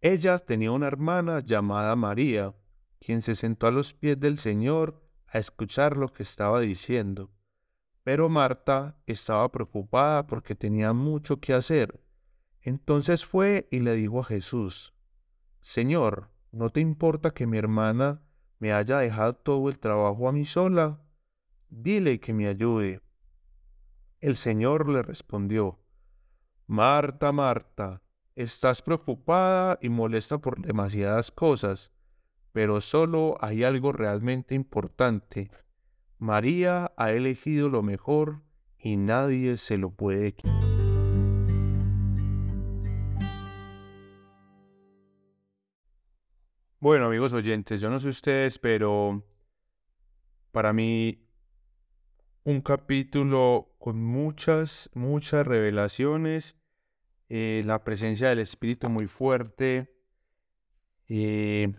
Ella 0.00 0.38
tenía 0.38 0.72
una 0.72 0.86
hermana 0.86 1.40
llamada 1.40 1.94
María, 1.96 2.54
quien 3.00 3.22
se 3.22 3.34
sentó 3.34 3.66
a 3.66 3.72
los 3.72 3.94
pies 3.94 4.20
del 4.20 4.38
Señor 4.38 5.02
a 5.26 5.38
escuchar 5.38 5.96
lo 5.96 6.12
que 6.12 6.22
estaba 6.22 6.60
diciendo. 6.60 7.30
Pero 8.04 8.28
Marta 8.28 8.96
estaba 9.06 9.50
preocupada 9.50 10.26
porque 10.26 10.54
tenía 10.54 10.92
mucho 10.92 11.40
que 11.40 11.54
hacer. 11.54 12.00
Entonces 12.60 13.24
fue 13.24 13.66
y 13.70 13.80
le 13.80 13.94
dijo 13.94 14.20
a 14.20 14.24
Jesús, 14.24 14.94
Señor, 15.60 16.30
¿no 16.52 16.70
te 16.70 16.80
importa 16.80 17.32
que 17.32 17.46
mi 17.46 17.58
hermana 17.58 18.22
me 18.58 18.72
haya 18.72 18.98
dejado 18.98 19.34
todo 19.34 19.68
el 19.70 19.78
trabajo 19.78 20.28
a 20.28 20.32
mí 20.32 20.44
sola? 20.44 21.00
Dile 21.68 22.20
que 22.20 22.34
me 22.34 22.48
ayude. 22.48 23.00
El 24.20 24.36
Señor 24.36 24.88
le 24.88 25.02
respondió, 25.02 25.78
Marta, 26.66 27.32
Marta, 27.32 28.02
estás 28.34 28.82
preocupada 28.82 29.78
y 29.80 29.88
molesta 29.88 30.38
por 30.38 30.60
demasiadas 30.60 31.30
cosas, 31.30 31.92
pero 32.52 32.80
solo 32.80 33.36
hay 33.40 33.64
algo 33.64 33.92
realmente 33.92 34.54
importante. 34.54 35.50
María 36.18 36.92
ha 36.96 37.12
elegido 37.12 37.68
lo 37.68 37.82
mejor 37.82 38.42
y 38.78 38.96
nadie 38.96 39.56
se 39.56 39.78
lo 39.78 39.90
puede 39.90 40.32
quitar. 40.32 40.60
Bueno, 46.78 47.06
amigos 47.06 47.32
oyentes, 47.32 47.80
yo 47.80 47.90
no 47.90 48.00
sé 48.00 48.08
ustedes, 48.08 48.58
pero 48.58 49.22
para 50.50 50.72
mí 50.72 51.26
un 52.44 52.62
capítulo 52.62 53.74
con 53.78 54.02
muchas, 54.02 54.88
muchas 54.94 55.46
revelaciones 55.46 56.56
eh, 57.32 57.62
la 57.64 57.84
presencia 57.84 58.28
del 58.28 58.40
Espíritu 58.40 58.88
muy 58.88 59.06
fuerte, 59.06 59.94
eh, 61.08 61.72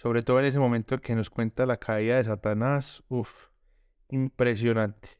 sobre 0.00 0.22
todo 0.22 0.40
en 0.40 0.46
ese 0.46 0.58
momento 0.58 0.98
que 0.98 1.14
nos 1.14 1.28
cuenta 1.28 1.66
la 1.66 1.76
caída 1.76 2.16
de 2.16 2.24
Satanás, 2.24 3.04
uff, 3.08 3.48
impresionante. 4.08 5.10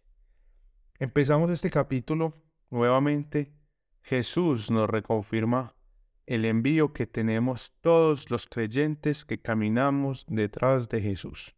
Empezamos 0.99 1.50
este 1.50 1.68
capítulo 1.68 2.32
nuevamente, 2.70 3.52
Jesús 4.00 4.70
nos 4.70 4.88
reconfirma 4.88 5.76
el 6.25 6.46
envío 6.46 6.94
que 6.94 7.06
tenemos 7.06 7.76
todos 7.82 8.30
los 8.30 8.46
creyentes 8.46 9.26
que 9.26 9.38
caminamos 9.38 10.25
detrás 10.26 10.88
de 10.88 11.02
Jesús. 11.02 11.54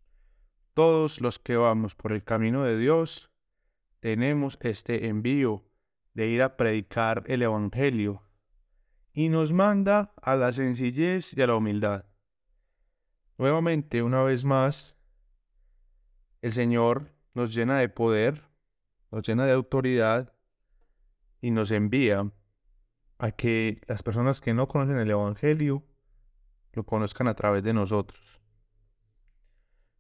Todos 0.74 1.20
los 1.20 1.38
que 1.38 1.54
vamos 1.54 1.94
por 1.94 2.10
el 2.10 2.24
camino 2.24 2.64
de 2.64 2.76
Dios, 2.76 3.30
tenemos 4.00 4.58
este 4.62 5.06
envío 5.06 5.64
de 6.14 6.26
ir 6.26 6.42
a 6.42 6.56
predicar 6.56 7.22
el 7.28 7.42
Evangelio 7.42 8.20
y 9.12 9.28
nos 9.28 9.52
manda 9.52 10.12
a 10.20 10.34
la 10.34 10.50
sencillez 10.50 11.36
y 11.36 11.42
a 11.42 11.46
la 11.46 11.54
humildad. 11.54 12.04
Nuevamente, 13.38 14.02
una 14.02 14.22
vez 14.22 14.44
más, 14.44 14.96
el 16.42 16.52
Señor 16.52 17.12
nos 17.34 17.54
llena 17.54 17.78
de 17.78 17.88
poder, 17.88 18.42
nos 19.10 19.26
llena 19.26 19.46
de 19.46 19.52
autoridad 19.52 20.32
y 21.40 21.50
nos 21.50 21.70
envía 21.70 22.30
a 23.18 23.30
que 23.30 23.80
las 23.86 24.02
personas 24.02 24.40
que 24.40 24.54
no 24.54 24.68
conocen 24.68 24.98
el 24.98 25.10
Evangelio 25.10 25.84
lo 26.72 26.84
conozcan 26.84 27.28
a 27.28 27.34
través 27.34 27.62
de 27.62 27.72
nosotros. 27.72 28.40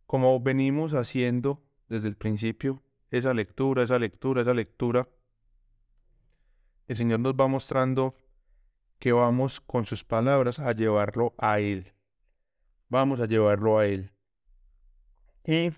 Como 0.06 0.40
venimos 0.40 0.94
haciendo 0.94 1.62
desde 1.88 2.08
el 2.08 2.16
principio, 2.16 2.82
esa 3.10 3.34
lectura, 3.34 3.82
esa 3.82 3.98
lectura, 3.98 4.42
esa 4.42 4.54
lectura, 4.54 5.08
el 6.88 6.96
Señor 6.96 7.20
nos 7.20 7.34
va 7.34 7.46
mostrando 7.46 8.16
que 8.98 9.12
vamos 9.12 9.60
con 9.60 9.86
sus 9.86 10.04
palabras 10.04 10.58
a 10.58 10.72
llevarlo 10.72 11.34
a 11.38 11.60
Él. 11.60 11.91
Vamos 12.92 13.20
a 13.20 13.26
llevarlo 13.26 13.78
a 13.78 13.86
Él. 13.86 14.12
Y 15.46 15.72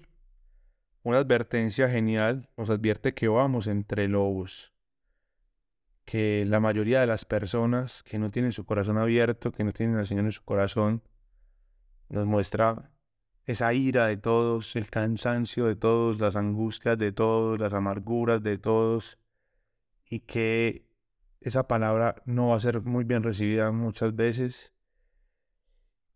una 1.05 1.19
advertencia 1.19 1.89
genial 1.89 2.51
nos 2.57 2.71
advierte 2.71 3.15
que 3.15 3.29
vamos 3.29 3.69
entre 3.69 4.09
lobos. 4.09 4.73
que 6.05 6.45
la 6.45 6.59
mayoría 6.59 7.01
de 7.01 7.07
las 7.07 7.25
personas 7.25 8.03
que 8.03 8.19
no 8.19 8.33
tienen 8.33 8.51
su 8.51 8.67
corazón 8.67 8.99
abierto, 8.99 9.53
que 9.53 9.63
no 9.63 9.71
tienen 9.71 9.95
al 9.95 10.09
Señor 10.09 10.25
en 10.25 10.33
su 10.33 10.43
corazón, 10.43 11.05
nos 12.09 12.27
muestra 12.27 12.91
esa 13.45 13.73
ira 13.73 14.09
de 14.09 14.17
todos, 14.17 14.75
el 14.75 14.91
cansancio 14.91 15.67
de 15.67 15.77
todos, 15.77 16.19
las 16.19 16.35
angustias 16.35 16.99
de 16.99 17.13
todos, 17.13 17.61
las 17.61 17.75
amarguras 17.75 18.43
de 18.43 18.59
todos, 18.59 19.21
y 20.05 20.19
que 20.19 20.85
esa 21.41 21.69
palabra 21.69 22.17
no 22.25 22.49
va 22.49 22.57
a 22.57 22.61
ser 22.61 22.83
muy 22.83 23.05
bien 23.05 23.23
recibida 23.23 23.71
muchas 23.71 24.17
veces. 24.17 24.74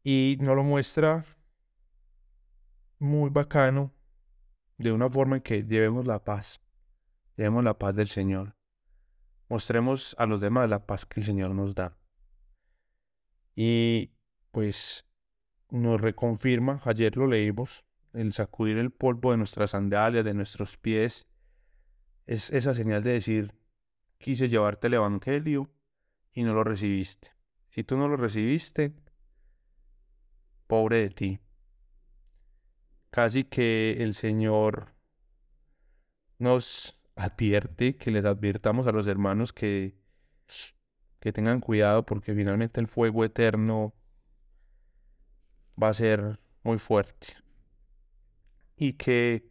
Y 0.02 0.36
nos 0.40 0.56
lo 0.56 0.62
muestra 0.62 1.24
muy 2.98 3.30
bacano, 3.30 3.92
de 4.76 4.92
una 4.92 5.08
forma 5.08 5.36
en 5.36 5.42
que 5.42 5.62
llevemos 5.64 6.06
la 6.06 6.22
paz, 6.24 6.60
llevemos 7.36 7.64
la 7.64 7.78
paz 7.78 7.94
del 7.94 8.08
Señor. 8.08 8.56
Mostremos 9.48 10.14
a 10.18 10.26
los 10.26 10.40
demás 10.40 10.68
la 10.68 10.86
paz 10.86 11.04
que 11.04 11.20
el 11.20 11.26
Señor 11.26 11.54
nos 11.54 11.74
da. 11.74 11.96
Y 13.54 14.12
pues 14.52 15.04
nos 15.70 16.00
reconfirma, 16.00 16.80
ayer 16.84 17.16
lo 17.16 17.26
leímos, 17.26 17.84
el 18.12 18.32
sacudir 18.32 18.78
el 18.78 18.90
polvo 18.90 19.32
de 19.32 19.38
nuestras 19.38 19.72
sandalias, 19.72 20.24
de 20.24 20.34
nuestros 20.34 20.76
pies, 20.76 21.26
es 22.26 22.50
esa 22.50 22.74
señal 22.74 23.02
de 23.02 23.12
decir, 23.12 23.54
quise 24.18 24.48
llevarte 24.48 24.86
el 24.86 24.94
Evangelio 24.94 25.70
y 26.32 26.42
no 26.42 26.54
lo 26.54 26.62
recibiste. 26.62 27.32
Si 27.70 27.84
tú 27.84 27.96
no 27.96 28.08
lo 28.08 28.16
recibiste, 28.16 28.94
pobre 30.68 30.98
de 30.98 31.10
ti. 31.10 31.40
Casi 33.10 33.42
que 33.42 33.96
el 33.98 34.14
Señor 34.14 34.94
nos 36.38 36.96
advierte, 37.16 37.96
que 37.96 38.12
les 38.12 38.24
advirtamos 38.24 38.86
a 38.86 38.92
los 38.92 39.08
hermanos 39.08 39.52
que, 39.52 39.96
que 41.18 41.32
tengan 41.32 41.60
cuidado 41.60 42.06
porque 42.06 42.32
finalmente 42.34 42.80
el 42.80 42.86
fuego 42.86 43.24
eterno 43.24 43.94
va 45.82 45.88
a 45.88 45.94
ser 45.94 46.38
muy 46.62 46.78
fuerte. 46.78 47.28
Y 48.76 48.92
que 48.92 49.50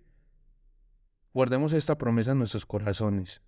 guardemos 1.34 1.74
esta 1.74 1.98
promesa 1.98 2.32
en 2.32 2.40
nuestros 2.40 2.66
corazones. 2.66 3.42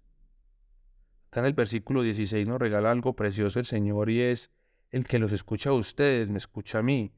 Acá 1.28 1.42
en 1.42 1.46
el 1.46 1.54
versículo 1.54 2.02
16 2.02 2.48
nos 2.48 2.60
regala 2.60 2.92
algo 2.92 3.16
precioso 3.16 3.60
el 3.60 3.66
Señor 3.68 4.10
y 4.10 4.22
es 4.22 4.50
el 4.90 5.08
que 5.08 5.20
los 5.20 5.32
escucha 5.32 5.70
a 5.70 5.74
ustedes, 5.74 6.30
me 6.30 6.40
escucha 6.40 6.80
a 6.80 6.84
mí. 6.84 7.14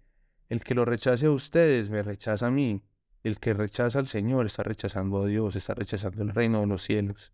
El 0.51 0.65
que 0.65 0.75
lo 0.75 0.83
rechace 0.83 1.27
a 1.27 1.31
ustedes, 1.31 1.89
me 1.89 2.03
rechaza 2.03 2.47
a 2.47 2.51
mí. 2.51 2.83
El 3.23 3.39
que 3.39 3.53
rechaza 3.53 3.99
al 3.99 4.07
Señor 4.07 4.45
está 4.45 4.63
rechazando 4.63 5.23
a 5.23 5.25
Dios, 5.25 5.55
está 5.55 5.73
rechazando 5.73 6.23
el 6.23 6.31
reino 6.31 6.59
de 6.59 6.67
los 6.67 6.83
cielos. 6.83 7.31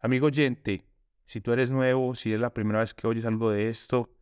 Amigo 0.00 0.26
oyente, 0.26 0.84
si 1.24 1.40
tú 1.40 1.54
eres 1.54 1.70
nuevo, 1.70 2.14
si 2.14 2.34
es 2.34 2.40
la 2.40 2.52
primera 2.52 2.80
vez 2.80 2.92
que 2.92 3.06
oyes 3.06 3.24
algo 3.24 3.50
de 3.50 3.70
esto, 3.70 4.14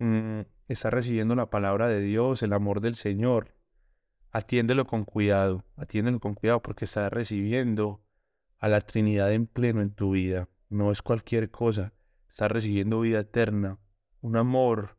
mm, 0.00 0.40
está 0.66 0.90
recibiendo 0.90 1.36
la 1.36 1.50
palabra 1.50 1.86
de 1.86 2.00
Dios, 2.00 2.42
el 2.42 2.52
amor 2.52 2.80
del 2.80 2.96
Señor. 2.96 3.54
Atiéndelo 4.32 4.88
con 4.88 5.04
cuidado, 5.04 5.64
atiéndelo 5.76 6.18
con 6.18 6.34
cuidado 6.34 6.62
porque 6.62 6.86
está 6.86 7.08
recibiendo 7.10 8.02
a 8.58 8.68
la 8.68 8.80
Trinidad 8.80 9.32
en 9.32 9.46
pleno 9.46 9.82
en 9.82 9.92
tu 9.92 10.10
vida. 10.10 10.48
No 10.68 10.90
es 10.90 11.00
cualquier 11.00 11.52
cosa, 11.52 11.92
está 12.28 12.48
recibiendo 12.48 12.98
vida 13.02 13.20
eterna, 13.20 13.78
un 14.20 14.36
amor 14.36 14.96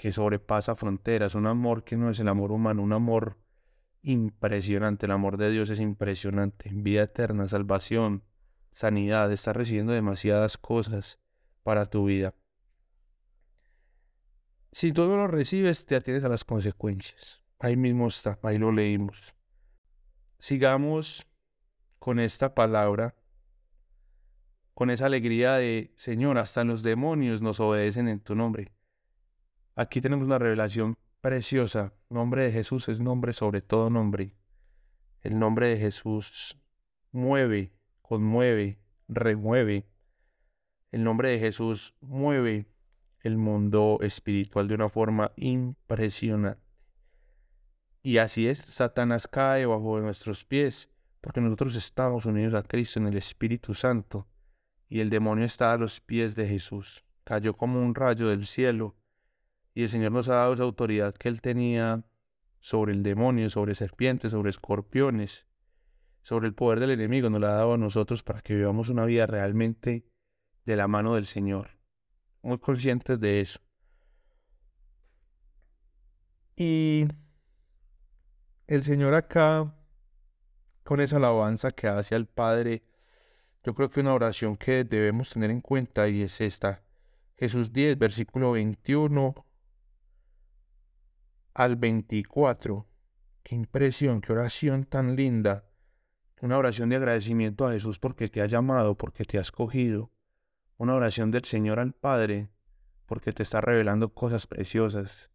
que 0.00 0.12
sobrepasa 0.12 0.76
fronteras, 0.76 1.34
un 1.34 1.46
amor 1.46 1.84
que 1.84 1.94
no 1.94 2.08
es 2.08 2.18
el 2.20 2.28
amor 2.28 2.52
humano, 2.52 2.82
un 2.82 2.94
amor 2.94 3.36
impresionante. 4.00 5.04
El 5.04 5.12
amor 5.12 5.36
de 5.36 5.50
Dios 5.50 5.68
es 5.68 5.78
impresionante. 5.78 6.70
Vida 6.72 7.02
eterna, 7.02 7.46
salvación, 7.46 8.24
sanidad, 8.70 9.30
está 9.30 9.52
recibiendo 9.52 9.92
demasiadas 9.92 10.56
cosas 10.56 11.18
para 11.62 11.84
tu 11.84 12.06
vida. 12.06 12.34
Si 14.72 14.90
tú 14.90 15.04
no 15.04 15.18
lo 15.18 15.26
recibes, 15.26 15.84
te 15.84 15.96
atienes 15.96 16.24
a 16.24 16.30
las 16.30 16.44
consecuencias. 16.44 17.42
Ahí 17.58 17.76
mismo 17.76 18.08
está, 18.08 18.38
ahí 18.42 18.56
lo 18.56 18.72
leímos. 18.72 19.34
Sigamos 20.38 21.26
con 21.98 22.20
esta 22.20 22.54
palabra, 22.54 23.16
con 24.72 24.88
esa 24.88 25.04
alegría 25.04 25.56
de, 25.56 25.92
Señor, 25.94 26.38
hasta 26.38 26.64
los 26.64 26.82
demonios 26.82 27.42
nos 27.42 27.60
obedecen 27.60 28.08
en 28.08 28.20
tu 28.20 28.34
nombre. 28.34 28.72
Aquí 29.80 30.02
tenemos 30.02 30.26
una 30.26 30.38
revelación 30.38 30.98
preciosa. 31.22 31.94
Nombre 32.10 32.42
de 32.42 32.52
Jesús 32.52 32.90
es 32.90 33.00
nombre 33.00 33.32
sobre 33.32 33.62
todo 33.62 33.88
nombre. 33.88 34.36
El 35.22 35.38
nombre 35.38 35.68
de 35.68 35.78
Jesús 35.78 36.58
mueve, 37.12 37.72
conmueve, 38.02 38.78
remueve. 39.08 39.86
El 40.92 41.02
nombre 41.02 41.30
de 41.30 41.38
Jesús 41.38 41.94
mueve 42.02 42.66
el 43.20 43.38
mundo 43.38 43.96
espiritual 44.02 44.68
de 44.68 44.74
una 44.74 44.90
forma 44.90 45.32
impresionante. 45.36 46.60
Y 48.02 48.18
así 48.18 48.48
es, 48.48 48.58
Satanás 48.58 49.26
cae 49.28 49.64
bajo 49.64 49.98
nuestros 49.98 50.44
pies, 50.44 50.90
porque 51.22 51.40
nosotros 51.40 51.74
estamos 51.74 52.26
unidos 52.26 52.52
a 52.52 52.64
Cristo 52.64 53.00
en 53.00 53.06
el 53.06 53.16
Espíritu 53.16 53.72
Santo, 53.72 54.28
y 54.90 55.00
el 55.00 55.08
demonio 55.08 55.46
está 55.46 55.72
a 55.72 55.78
los 55.78 56.02
pies 56.02 56.34
de 56.34 56.46
Jesús. 56.46 57.02
Cayó 57.24 57.56
como 57.56 57.80
un 57.80 57.94
rayo 57.94 58.28
del 58.28 58.46
cielo, 58.46 58.99
y 59.80 59.84
el 59.84 59.88
Señor 59.88 60.12
nos 60.12 60.28
ha 60.28 60.34
dado 60.34 60.54
esa 60.54 60.62
autoridad 60.62 61.14
que 61.14 61.28
él 61.28 61.40
tenía 61.40 62.04
sobre 62.60 62.92
el 62.92 63.02
demonio, 63.02 63.48
sobre 63.48 63.74
serpientes, 63.74 64.32
sobre 64.32 64.50
escorpiones, 64.50 65.46
sobre 66.22 66.48
el 66.48 66.54
poder 66.54 66.80
del 66.80 66.90
enemigo, 66.90 67.30
nos 67.30 67.40
la 67.40 67.48
ha 67.48 67.54
dado 67.54 67.74
a 67.74 67.78
nosotros 67.78 68.22
para 68.22 68.42
que 68.42 68.54
vivamos 68.54 68.90
una 68.90 69.06
vida 69.06 69.26
realmente 69.26 70.04
de 70.66 70.76
la 70.76 70.86
mano 70.86 71.14
del 71.14 71.24
Señor 71.24 71.80
muy 72.42 72.58
conscientes 72.58 73.18
de 73.20 73.40
eso. 73.40 73.60
Y 76.56 77.06
el 78.66 78.84
Señor 78.84 79.14
acá, 79.14 79.74
con 80.84 81.00
esa 81.00 81.16
alabanza 81.16 81.70
que 81.70 81.88
hace 81.88 82.14
al 82.14 82.26
Padre, 82.26 82.82
yo 83.64 83.74
creo 83.74 83.90
que 83.90 84.00
una 84.00 84.14
oración 84.14 84.56
que 84.56 84.84
debemos 84.84 85.30
tener 85.30 85.50
en 85.50 85.60
cuenta 85.60 86.08
y 86.08 86.22
es 86.22 86.40
esta. 86.40 86.82
Jesús 87.38 87.72
10, 87.72 87.98
versículo 87.98 88.52
21 88.52 89.34
al 91.54 91.76
24. 91.76 92.86
Qué 93.42 93.54
impresión, 93.54 94.20
qué 94.20 94.32
oración 94.32 94.84
tan 94.84 95.16
linda. 95.16 95.64
Una 96.40 96.58
oración 96.58 96.88
de 96.88 96.96
agradecimiento 96.96 97.66
a 97.66 97.72
Jesús 97.72 97.98
porque 97.98 98.28
te 98.28 98.40
ha 98.40 98.46
llamado, 98.46 98.96
porque 98.96 99.24
te 99.24 99.38
ha 99.38 99.42
escogido 99.42 100.10
una 100.76 100.94
oración 100.94 101.30
del 101.30 101.44
Señor 101.44 101.78
al 101.78 101.92
Padre, 101.92 102.48
porque 103.04 103.32
te 103.32 103.42
está 103.42 103.60
revelando 103.60 104.14
cosas 104.14 104.46
preciosas. 104.46 105.30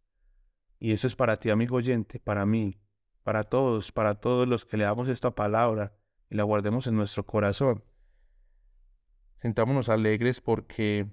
Y 0.80 0.92
eso 0.92 1.06
es 1.06 1.14
para 1.14 1.38
ti, 1.38 1.50
amigo 1.50 1.76
oyente, 1.76 2.18
para 2.18 2.44
mí, 2.46 2.80
para 3.22 3.44
todos, 3.44 3.92
para 3.92 4.16
todos 4.16 4.48
los 4.48 4.64
que 4.64 4.76
le 4.76 4.84
damos 4.84 5.08
esta 5.08 5.36
palabra 5.36 5.96
y 6.28 6.34
la 6.34 6.42
guardemos 6.42 6.88
en 6.88 6.96
nuestro 6.96 7.24
corazón. 7.24 7.84
Sentámonos 9.40 9.88
alegres 9.88 10.40
porque 10.40 11.06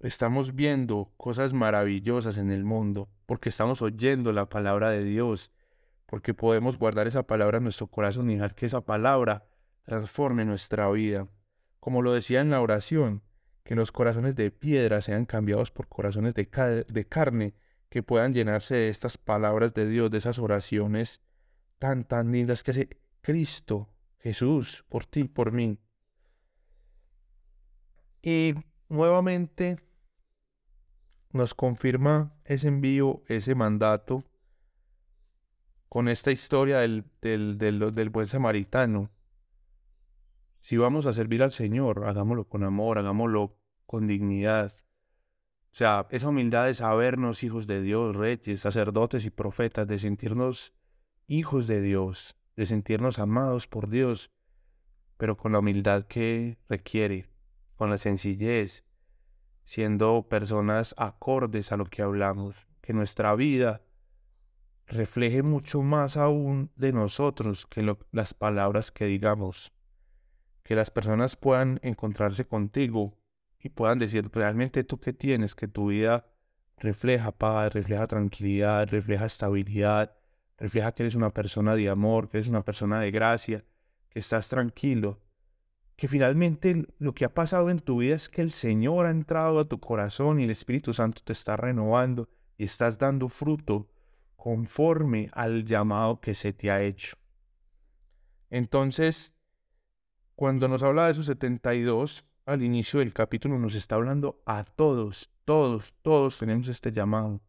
estamos 0.00 0.54
viendo 0.54 1.12
cosas 1.16 1.52
maravillosas 1.52 2.38
en 2.38 2.50
el 2.50 2.64
mundo, 2.64 3.08
porque 3.26 3.48
estamos 3.48 3.82
oyendo 3.82 4.32
la 4.32 4.48
palabra 4.48 4.90
de 4.90 5.04
Dios, 5.04 5.52
porque 6.06 6.34
podemos 6.34 6.78
guardar 6.78 7.06
esa 7.06 7.26
palabra 7.26 7.58
en 7.58 7.64
nuestro 7.64 7.88
corazón 7.88 8.30
y 8.30 8.34
dejar 8.34 8.54
que 8.54 8.66
esa 8.66 8.82
palabra 8.82 9.46
transforme 9.84 10.44
nuestra 10.44 10.88
vida 10.90 11.28
como 11.86 12.02
lo 12.02 12.14
decía 12.14 12.40
en 12.40 12.50
la 12.50 12.60
oración, 12.60 13.22
que 13.62 13.76
los 13.76 13.92
corazones 13.92 14.34
de 14.34 14.50
piedra 14.50 15.00
sean 15.02 15.24
cambiados 15.24 15.70
por 15.70 15.86
corazones 15.86 16.34
de, 16.34 16.48
carne, 17.08 17.54
que 17.88 18.02
puedan 18.02 18.34
llenarse 18.34 18.74
de 18.74 18.88
estas 18.88 19.16
palabras 19.18 19.72
de 19.72 19.88
Dios, 19.88 20.10
de 20.10 20.18
esas 20.18 20.40
oraciones 20.40 21.22
tan, 21.78 22.02
tan 22.02 22.32
lindas 22.32 22.64
que 22.64 22.72
hace 22.72 22.88
Cristo, 23.20 23.88
Jesús, 24.18 24.84
por 24.88 25.06
ti, 25.06 25.22
por 25.22 25.52
mí. 25.52 25.78
Y 28.20 28.54
nuevamente 28.88 29.76
nos 31.36 31.54
confirma 31.54 32.34
ese 32.44 32.68
envío, 32.68 33.22
ese 33.28 33.54
mandato, 33.54 34.24
con 35.88 36.08
esta 36.08 36.32
historia 36.32 36.78
del, 36.78 37.04
del, 37.20 37.58
del, 37.58 38.10
buen 38.10 38.26
samaritano, 38.26 39.10
si 40.60 40.76
vamos 40.76 41.06
a 41.06 41.12
servir 41.12 41.42
al 41.42 41.52
Señor, 41.52 42.04
hagámoslo 42.04 42.48
con 42.48 42.64
amor, 42.64 42.98
hagámoslo 42.98 43.56
con 43.86 44.06
dignidad. 44.06 44.74
O 45.72 45.76
sea, 45.76 46.06
esa 46.10 46.28
humildad 46.28 46.66
de 46.66 46.74
sabernos 46.74 47.44
hijos 47.44 47.66
de 47.66 47.82
Dios, 47.82 48.16
reyes, 48.16 48.60
sacerdotes 48.60 49.24
y 49.26 49.30
profetas, 49.30 49.86
de 49.86 49.98
sentirnos 49.98 50.74
hijos 51.28 51.66
de 51.66 51.80
Dios, 51.80 52.36
de 52.56 52.66
sentirnos 52.66 53.18
amados 53.18 53.68
por 53.68 53.88
Dios, 53.88 54.30
pero 55.18 55.36
con 55.36 55.52
la 55.52 55.60
humildad 55.60 56.04
que 56.04 56.58
requiere, 56.68 57.28
con 57.76 57.90
la 57.90 57.98
sencillez, 57.98 58.85
siendo 59.66 60.28
personas 60.28 60.94
acordes 60.96 61.72
a 61.72 61.76
lo 61.76 61.84
que 61.84 62.00
hablamos, 62.00 62.66
que 62.80 62.94
nuestra 62.94 63.34
vida 63.34 63.82
refleje 64.86 65.42
mucho 65.42 65.82
más 65.82 66.16
aún 66.16 66.70
de 66.76 66.92
nosotros 66.92 67.66
que 67.66 67.96
las 68.12 68.32
palabras 68.32 68.92
que 68.92 69.06
digamos. 69.06 69.72
Que 70.62 70.76
las 70.76 70.90
personas 70.90 71.34
puedan 71.36 71.80
encontrarse 71.82 72.46
contigo 72.46 73.18
y 73.58 73.68
puedan 73.70 73.98
decir 73.98 74.30
realmente 74.32 74.84
tú 74.84 75.00
qué 75.00 75.12
tienes, 75.12 75.56
que 75.56 75.66
tu 75.66 75.88
vida 75.88 76.26
refleja 76.76 77.32
paz, 77.32 77.72
refleja 77.72 78.06
tranquilidad, 78.06 78.88
refleja 78.88 79.26
estabilidad, 79.26 80.16
refleja 80.58 80.92
que 80.92 81.02
eres 81.02 81.16
una 81.16 81.34
persona 81.34 81.74
de 81.74 81.88
amor, 81.88 82.28
que 82.28 82.38
eres 82.38 82.48
una 82.48 82.64
persona 82.64 83.00
de 83.00 83.10
gracia, 83.10 83.64
que 84.10 84.20
estás 84.20 84.48
tranquilo, 84.48 85.20
que 85.96 86.08
finalmente 86.08 86.86
lo 86.98 87.14
que 87.14 87.24
ha 87.24 87.32
pasado 87.32 87.70
en 87.70 87.80
tu 87.80 87.98
vida 87.98 88.14
es 88.14 88.28
que 88.28 88.42
el 88.42 88.50
Señor 88.50 89.06
ha 89.06 89.10
entrado 89.10 89.58
a 89.58 89.64
tu 89.64 89.80
corazón 89.80 90.38
y 90.38 90.44
el 90.44 90.50
Espíritu 90.50 90.92
Santo 90.92 91.22
te 91.24 91.32
está 91.32 91.56
renovando 91.56 92.28
y 92.58 92.64
estás 92.64 92.98
dando 92.98 93.28
fruto 93.28 93.88
conforme 94.36 95.30
al 95.32 95.64
llamado 95.64 96.20
que 96.20 96.34
se 96.34 96.52
te 96.52 96.70
ha 96.70 96.82
hecho. 96.82 97.16
Entonces, 98.50 99.32
cuando 100.34 100.68
nos 100.68 100.82
habla 100.82 101.06
de 101.06 101.12
esos 101.12 101.26
72, 101.26 102.26
al 102.44 102.62
inicio 102.62 103.00
del 103.00 103.12
capítulo 103.12 103.58
nos 103.58 103.74
está 103.74 103.96
hablando 103.96 104.40
a 104.44 104.64
todos, 104.64 105.30
todos, 105.44 105.94
todos 106.02 106.38
tenemos 106.38 106.68
este 106.68 106.92
llamado. 106.92 107.40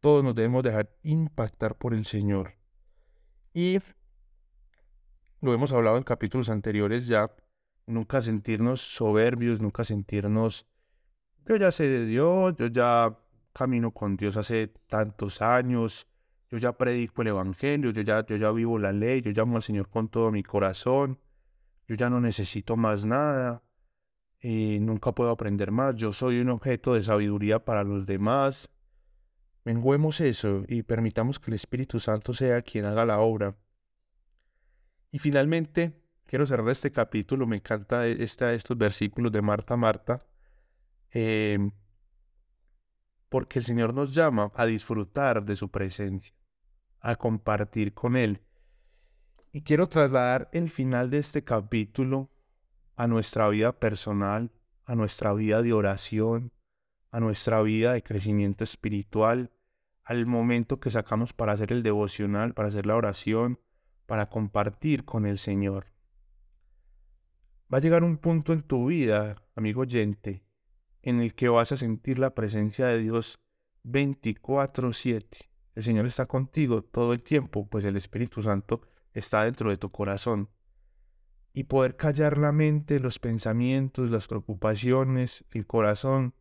Todos 0.00 0.22
nos 0.22 0.34
debemos 0.34 0.62
dejar 0.62 0.94
impactar 1.02 1.76
por 1.76 1.92
el 1.92 2.04
Señor. 2.04 2.54
Y 3.52 3.78
lo 5.40 5.54
hemos 5.54 5.72
hablado 5.72 5.96
en 5.96 6.04
capítulos 6.04 6.50
anteriores 6.50 7.08
ya, 7.08 7.32
nunca 7.88 8.22
sentirnos 8.22 8.80
soberbios, 8.80 9.60
nunca 9.60 9.84
sentirnos, 9.84 10.66
yo 11.46 11.56
ya 11.56 11.72
sé 11.72 11.88
de 11.88 12.06
Dios, 12.06 12.54
yo 12.56 12.66
ya 12.68 13.18
camino 13.52 13.90
con 13.92 14.16
Dios 14.16 14.36
hace 14.36 14.68
tantos 14.86 15.42
años, 15.42 16.06
yo 16.50 16.58
ya 16.58 16.72
predico 16.72 17.22
el 17.22 17.28
Evangelio, 17.28 17.90
yo 17.90 18.02
ya, 18.02 18.24
yo 18.24 18.36
ya 18.36 18.50
vivo 18.52 18.78
la 18.78 18.92
ley, 18.92 19.22
yo 19.22 19.32
llamo 19.32 19.56
al 19.56 19.62
Señor 19.62 19.88
con 19.88 20.08
todo 20.08 20.30
mi 20.30 20.42
corazón, 20.42 21.18
yo 21.86 21.94
ya 21.94 22.10
no 22.10 22.20
necesito 22.20 22.76
más 22.76 23.04
nada, 23.04 23.62
y 24.40 24.78
nunca 24.80 25.12
puedo 25.12 25.30
aprender 25.30 25.72
más, 25.72 25.96
yo 25.96 26.12
soy 26.12 26.40
un 26.40 26.50
objeto 26.50 26.94
de 26.94 27.02
sabiduría 27.02 27.64
para 27.64 27.82
los 27.82 28.06
demás. 28.06 28.70
Menguemos 29.64 30.20
eso 30.20 30.62
y 30.68 30.82
permitamos 30.82 31.38
que 31.38 31.50
el 31.50 31.56
Espíritu 31.56 31.98
Santo 31.98 32.32
sea 32.32 32.62
quien 32.62 32.84
haga 32.84 33.04
la 33.04 33.18
obra. 33.18 33.56
Y 35.10 35.18
finalmente, 35.18 35.92
quiero 36.28 36.46
cerrar 36.46 36.68
este 36.68 36.92
capítulo, 36.92 37.46
me 37.46 37.56
encanta 37.56 38.06
e, 38.06 38.22
estos 38.22 38.76
versículos 38.76 39.32
de 39.32 39.40
Marta, 39.40 39.76
Marta, 39.76 40.26
em, 41.10 41.72
porque 43.30 43.58
el 43.58 43.64
Señor 43.64 43.94
nos 43.94 44.14
llama 44.14 44.52
a 44.54 44.66
disfrutar 44.66 45.42
de 45.42 45.56
su 45.56 45.70
presencia, 45.70 46.34
a 47.00 47.16
compartir 47.16 47.94
con 47.94 48.14
Él. 48.14 48.42
Y 49.52 49.62
quiero 49.62 49.88
trasladar 49.88 50.50
el 50.52 50.68
final 50.68 51.10
de 51.10 51.18
este 51.18 51.42
capítulo 51.44 52.30
a 52.96 53.06
nuestra 53.06 53.48
vida 53.48 53.72
personal, 53.72 54.52
a 54.84 54.94
nuestra 54.94 55.32
vida 55.32 55.62
de 55.62 55.72
oración, 55.72 56.52
a 57.10 57.20
nuestra 57.20 57.62
vida 57.62 57.94
de 57.94 58.02
crecimiento 58.02 58.64
espiritual, 58.64 59.50
al 60.04 60.26
momento 60.26 60.78
que 60.78 60.90
sacamos 60.90 61.32
para 61.32 61.52
hacer 61.52 61.72
el 61.72 61.82
devocional, 61.82 62.52
para 62.52 62.68
hacer 62.68 62.84
la 62.84 62.96
oración, 62.96 63.60
para 64.04 64.28
compartir 64.28 65.06
con 65.06 65.24
el 65.24 65.38
Señor. 65.38 65.97
Va 67.72 67.78
a 67.78 67.80
llegar 67.82 68.02
un 68.02 68.16
punto 68.16 68.54
en 68.54 68.62
tu 68.62 68.86
vida, 68.86 69.36
amigo 69.54 69.82
oyente, 69.82 70.42
en 71.02 71.20
el 71.20 71.34
que 71.34 71.50
vas 71.50 71.70
a 71.70 71.76
sentir 71.76 72.18
la 72.18 72.34
presencia 72.34 72.86
de 72.86 72.98
Dios 72.98 73.40
24/7. 73.84 75.50
El 75.74 75.84
Señor 75.84 76.06
está 76.06 76.24
contigo 76.24 76.80
todo 76.80 77.12
el 77.12 77.22
tiempo, 77.22 77.68
pues 77.68 77.84
el 77.84 77.96
Espíritu 77.96 78.40
Santo 78.40 78.80
está 79.12 79.44
dentro 79.44 79.68
de 79.68 79.76
tu 79.76 79.90
corazón 79.90 80.48
y 81.52 81.64
poder 81.64 81.96
callar 81.96 82.38
la 82.38 82.52
mente, 82.52 83.00
los 83.00 83.18
pensamientos, 83.18 84.10
las 84.10 84.28
preocupaciones, 84.28 85.44
el 85.50 85.66
corazón, 85.66 86.34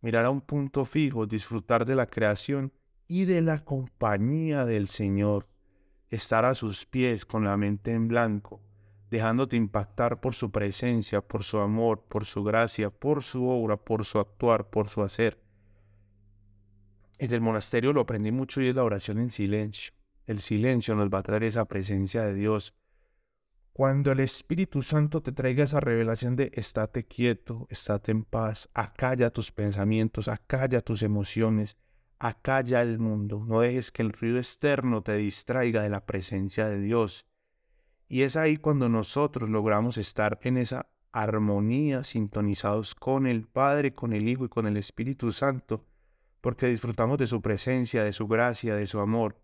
mirar 0.00 0.24
a 0.24 0.30
un 0.30 0.40
punto 0.40 0.86
fijo, 0.86 1.26
disfrutar 1.26 1.84
de 1.84 1.94
la 1.94 2.06
creación 2.06 2.72
y 3.06 3.26
de 3.26 3.42
la 3.42 3.64
compañía 3.64 4.64
del 4.64 4.88
Señor, 4.88 5.46
estar 6.08 6.46
a 6.46 6.54
sus 6.54 6.86
pies 6.86 7.26
con 7.26 7.44
la 7.44 7.58
mente 7.58 7.92
en 7.92 8.08
blanco, 8.08 8.62
dejándote 9.10 9.56
impactar 9.56 10.20
por 10.20 10.34
su 10.34 10.50
presencia, 10.50 11.20
por 11.20 11.44
su 11.44 11.58
amor, 11.58 12.04
por 12.08 12.24
su 12.24 12.44
gracia, 12.44 12.90
por 12.90 13.22
su 13.22 13.48
obra, 13.48 13.76
por 13.76 14.04
su 14.04 14.18
actuar, 14.18 14.70
por 14.70 14.88
su 14.88 15.02
hacer. 15.02 15.40
En 17.18 17.32
el 17.32 17.40
monasterio 17.40 17.92
lo 17.92 18.00
aprendí 18.00 18.32
mucho 18.32 18.62
y 18.62 18.68
es 18.68 18.74
la 18.74 18.84
oración 18.84 19.18
en 19.18 19.30
silencio. 19.30 19.92
El 20.26 20.40
silencio 20.40 20.94
nos 20.94 21.10
va 21.10 21.18
a 21.18 21.22
traer 21.22 21.44
esa 21.44 21.64
presencia 21.66 22.22
de 22.22 22.34
Dios, 22.34 22.74
cuando 23.72 24.12
el 24.12 24.20
Espíritu 24.20 24.82
Santo 24.82 25.22
te 25.22 25.32
traiga 25.32 25.64
esa 25.64 25.80
revelación 25.80 26.36
de 26.36 26.50
estate 26.54 27.06
quieto, 27.06 27.66
estate 27.70 28.12
en 28.12 28.24
paz, 28.24 28.68
acalla 28.74 29.30
tus 29.30 29.52
pensamientos, 29.52 30.28
acalla 30.28 30.82
tus 30.82 31.02
emociones, 31.02 31.76
acalla 32.18 32.82
el 32.82 32.98
mundo, 32.98 33.42
no 33.46 33.60
dejes 33.60 33.90
que 33.90 34.02
el 34.02 34.12
ruido 34.12 34.38
externo 34.38 35.02
te 35.02 35.16
distraiga 35.16 35.82
de 35.82 35.88
la 35.88 36.04
presencia 36.04 36.68
de 36.68 36.80
Dios. 36.80 37.26
Y 38.12 38.22
es 38.22 38.34
ahí 38.34 38.56
cuando 38.56 38.88
nosotros 38.88 39.48
logramos 39.48 39.96
estar 39.96 40.40
en 40.42 40.56
esa 40.56 40.90
armonía, 41.12 42.02
sintonizados 42.02 42.96
con 42.96 43.28
el 43.28 43.46
Padre, 43.46 43.94
con 43.94 44.12
el 44.12 44.28
Hijo 44.28 44.44
y 44.44 44.48
con 44.48 44.66
el 44.66 44.76
Espíritu 44.76 45.30
Santo, 45.30 45.86
porque 46.40 46.66
disfrutamos 46.66 47.18
de 47.18 47.28
su 47.28 47.40
presencia, 47.40 48.02
de 48.02 48.12
su 48.12 48.26
gracia, 48.26 48.74
de 48.74 48.88
su 48.88 48.98
amor. 48.98 49.40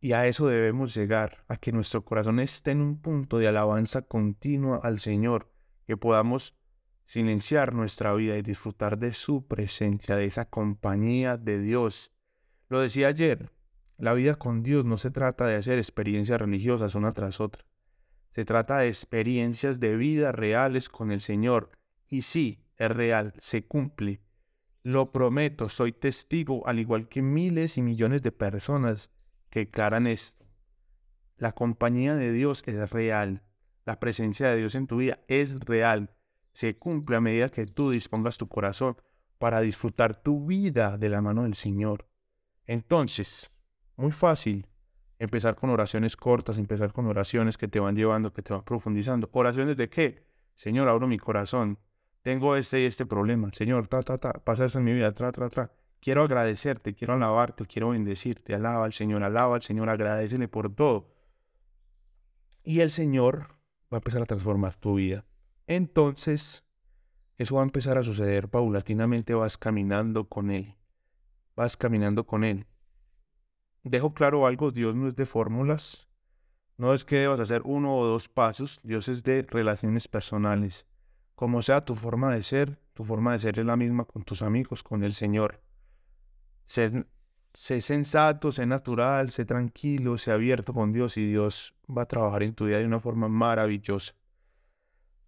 Y 0.00 0.12
a 0.12 0.26
eso 0.26 0.46
debemos 0.46 0.94
llegar, 0.94 1.44
a 1.48 1.58
que 1.58 1.70
nuestro 1.70 2.02
corazón 2.02 2.40
esté 2.40 2.70
en 2.70 2.80
un 2.80 2.98
punto 2.98 3.36
de 3.36 3.48
alabanza 3.48 4.00
continua 4.00 4.80
al 4.82 4.98
Señor, 4.98 5.52
que 5.84 5.98
podamos 5.98 6.56
silenciar 7.04 7.74
nuestra 7.74 8.14
vida 8.14 8.38
y 8.38 8.42
disfrutar 8.42 8.96
de 8.96 9.12
su 9.12 9.46
presencia, 9.46 10.16
de 10.16 10.24
esa 10.24 10.46
compañía 10.46 11.36
de 11.36 11.60
Dios. 11.60 12.10
Lo 12.70 12.80
decía 12.80 13.08
ayer, 13.08 13.52
la 14.00 14.14
vida 14.14 14.36
con 14.36 14.62
Dios 14.62 14.84
no 14.84 14.96
se 14.96 15.10
trata 15.10 15.46
de 15.46 15.56
hacer 15.56 15.78
experiencias 15.78 16.40
religiosas 16.40 16.94
una 16.94 17.12
tras 17.12 17.40
otra. 17.40 17.64
Se 18.30 18.44
trata 18.44 18.78
de 18.78 18.88
experiencias 18.88 19.78
de 19.78 19.96
vida 19.96 20.32
reales 20.32 20.88
con 20.88 21.12
el 21.12 21.20
Señor. 21.20 21.70
Y 22.08 22.22
sí, 22.22 22.64
es 22.76 22.90
real, 22.90 23.34
se 23.38 23.66
cumple. 23.66 24.20
Lo 24.82 25.12
prometo, 25.12 25.68
soy 25.68 25.92
testigo, 25.92 26.66
al 26.66 26.78
igual 26.78 27.08
que 27.08 27.20
miles 27.20 27.76
y 27.76 27.82
millones 27.82 28.22
de 28.22 28.32
personas 28.32 29.10
que 29.50 29.60
declaran 29.60 30.06
esto. 30.06 30.46
La 31.36 31.52
compañía 31.52 32.14
de 32.14 32.32
Dios 32.32 32.62
es 32.66 32.90
real. 32.90 33.42
La 33.84 34.00
presencia 34.00 34.48
de 34.48 34.56
Dios 34.56 34.74
en 34.74 34.86
tu 34.86 34.98
vida 34.98 35.20
es 35.28 35.60
real. 35.60 36.16
Se 36.52 36.78
cumple 36.78 37.16
a 37.16 37.20
medida 37.20 37.50
que 37.50 37.66
tú 37.66 37.90
dispongas 37.90 38.38
tu 38.38 38.48
corazón 38.48 38.96
para 39.38 39.60
disfrutar 39.60 40.22
tu 40.22 40.46
vida 40.46 40.96
de 40.96 41.08
la 41.10 41.20
mano 41.20 41.42
del 41.42 41.54
Señor. 41.54 42.06
Entonces, 42.66 43.52
muy 44.00 44.12
fácil 44.12 44.66
empezar 45.18 45.54
con 45.54 45.70
oraciones 45.70 46.16
cortas, 46.16 46.56
empezar 46.56 46.92
con 46.92 47.06
oraciones 47.06 47.58
que 47.58 47.68
te 47.68 47.78
van 47.78 47.94
llevando, 47.94 48.32
que 48.32 48.42
te 48.42 48.52
van 48.52 48.64
profundizando. 48.64 49.28
¿Oraciones 49.32 49.76
de 49.76 49.88
qué? 49.88 50.24
Señor, 50.54 50.88
abro 50.88 51.06
mi 51.06 51.18
corazón. 51.18 51.78
Tengo 52.22 52.56
este 52.56 52.80
y 52.80 52.84
este 52.84 53.06
problema. 53.06 53.50
Señor, 53.52 53.86
ta, 53.86 54.02
ta, 54.02 54.18
ta, 54.18 54.32
pasa 54.32 54.64
eso 54.64 54.78
en 54.78 54.84
mi 54.84 54.94
vida. 54.94 55.14
Quiero 56.00 56.22
agradecerte, 56.22 56.94
quiero 56.94 57.14
alabarte, 57.14 57.66
quiero 57.66 57.90
bendecirte. 57.90 58.54
Alaba 58.54 58.86
al 58.86 58.94
Señor, 58.94 59.22
alaba 59.22 59.56
al 59.56 59.62
Señor, 59.62 59.90
agradecele 59.90 60.48
por 60.48 60.74
todo. 60.74 61.14
Y 62.64 62.80
el 62.80 62.90
Señor 62.90 63.48
va 63.92 63.96
a 63.96 64.00
empezar 64.00 64.22
a 64.22 64.26
transformar 64.26 64.76
tu 64.76 64.94
vida. 64.94 65.26
Entonces, 65.66 66.64
eso 67.36 67.56
va 67.56 67.60
a 67.60 67.64
empezar 67.64 67.98
a 67.98 68.02
suceder 68.02 68.48
paulatinamente, 68.48 69.34
vas 69.34 69.58
caminando 69.58 70.28
con 70.28 70.50
Él. 70.50 70.76
Vas 71.56 71.76
caminando 71.76 72.26
con 72.26 72.44
Él. 72.44 72.66
Dejo 73.82 74.10
claro 74.10 74.46
algo, 74.46 74.70
Dios 74.70 74.94
no 74.94 75.08
es 75.08 75.16
de 75.16 75.26
fórmulas. 75.26 76.06
No 76.76 76.94
es 76.94 77.04
que 77.04 77.16
debas 77.16 77.40
hacer 77.40 77.62
uno 77.64 77.96
o 77.96 78.06
dos 78.06 78.28
pasos, 78.28 78.80
Dios 78.82 79.08
es 79.08 79.22
de 79.22 79.42
relaciones 79.42 80.08
personales. 80.08 80.86
Como 81.34 81.62
sea 81.62 81.80
tu 81.80 81.94
forma 81.94 82.30
de 82.30 82.42
ser, 82.42 82.78
tu 82.94 83.04
forma 83.04 83.32
de 83.32 83.38
ser 83.38 83.58
es 83.58 83.66
la 83.66 83.76
misma 83.76 84.04
con 84.04 84.22
tus 84.22 84.42
amigos, 84.42 84.82
con 84.82 85.04
el 85.04 85.14
Señor. 85.14 85.62
Sé, 86.64 87.06
sensato, 87.52 88.52
sé 88.52 88.66
natural, 88.66 89.30
sé 89.30 89.44
tranquilo, 89.44 90.18
sé 90.18 90.32
abierto 90.32 90.72
con 90.72 90.92
Dios 90.92 91.16
y 91.16 91.26
Dios 91.26 91.74
va 91.86 92.02
a 92.02 92.08
trabajar 92.08 92.42
en 92.42 92.54
tu 92.54 92.66
vida 92.66 92.78
de 92.78 92.86
una 92.86 93.00
forma 93.00 93.28
maravillosa. 93.28 94.14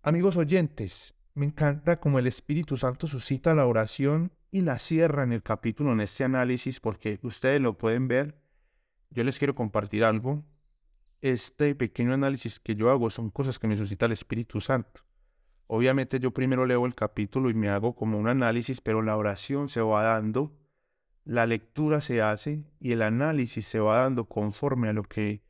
Amigos 0.03 0.37
oyentes, 0.37 1.15
me 1.35 1.47
encanta 1.47 1.99
como 1.99 2.19
el 2.19 2.27
Espíritu 2.27 2.77
Santo 2.77 3.07
suscita 3.07 3.55
la 3.55 3.67
oración 3.67 4.33
y 4.51 4.61
la 4.61 4.79
cierra 4.79 5.23
en 5.23 5.33
el 5.33 5.43
capítulo 5.43 5.93
en 5.93 6.03
este 6.03 6.25
análisis 6.25 6.79
porque 6.79 7.19
ustedes 7.23 7.61
lo 7.61 7.79
pueden 7.79 8.07
ver. 8.07 8.41
Yo 9.12 9.25
les 9.25 9.38
quiero 9.38 9.55
compartir 9.55 10.05
algo. 10.05 10.42
Este 11.20 11.75
pequeño 11.75 12.14
análisis 12.14 12.59
que 12.59 12.75
yo 12.75 12.90
hago 12.90 13.11
son 13.11 13.31
cosas 13.31 13.59
que 13.59 13.68
me 13.68 13.77
suscita 13.77 14.07
el 14.07 14.12
Espíritu 14.12 14.61
Santo. 14.61 15.03
Obviamente 15.66 16.18
yo 16.18 16.33
primero 16.33 16.66
leo 16.66 16.85
el 16.85 16.94
capítulo 16.94 17.48
y 17.48 17.55
me 17.55 17.68
hago 17.68 17.94
como 17.94 18.18
un 18.18 18.29
análisis, 18.29 18.81
pero 18.81 19.03
la 19.03 19.16
oración 19.16 19.68
se 19.68 19.81
va 19.81 20.03
dando 20.03 20.53
la 21.25 21.46
lectura 21.46 22.01
se 22.01 22.20
hace 22.20 22.64
y 22.81 22.92
el 22.92 23.03
análisis 23.03 23.66
se 23.66 23.79
va 23.79 24.03
dando 24.03 24.25
conforme 24.25 24.88
a 24.88 24.92
lo 24.92 25.05
que 25.05 25.42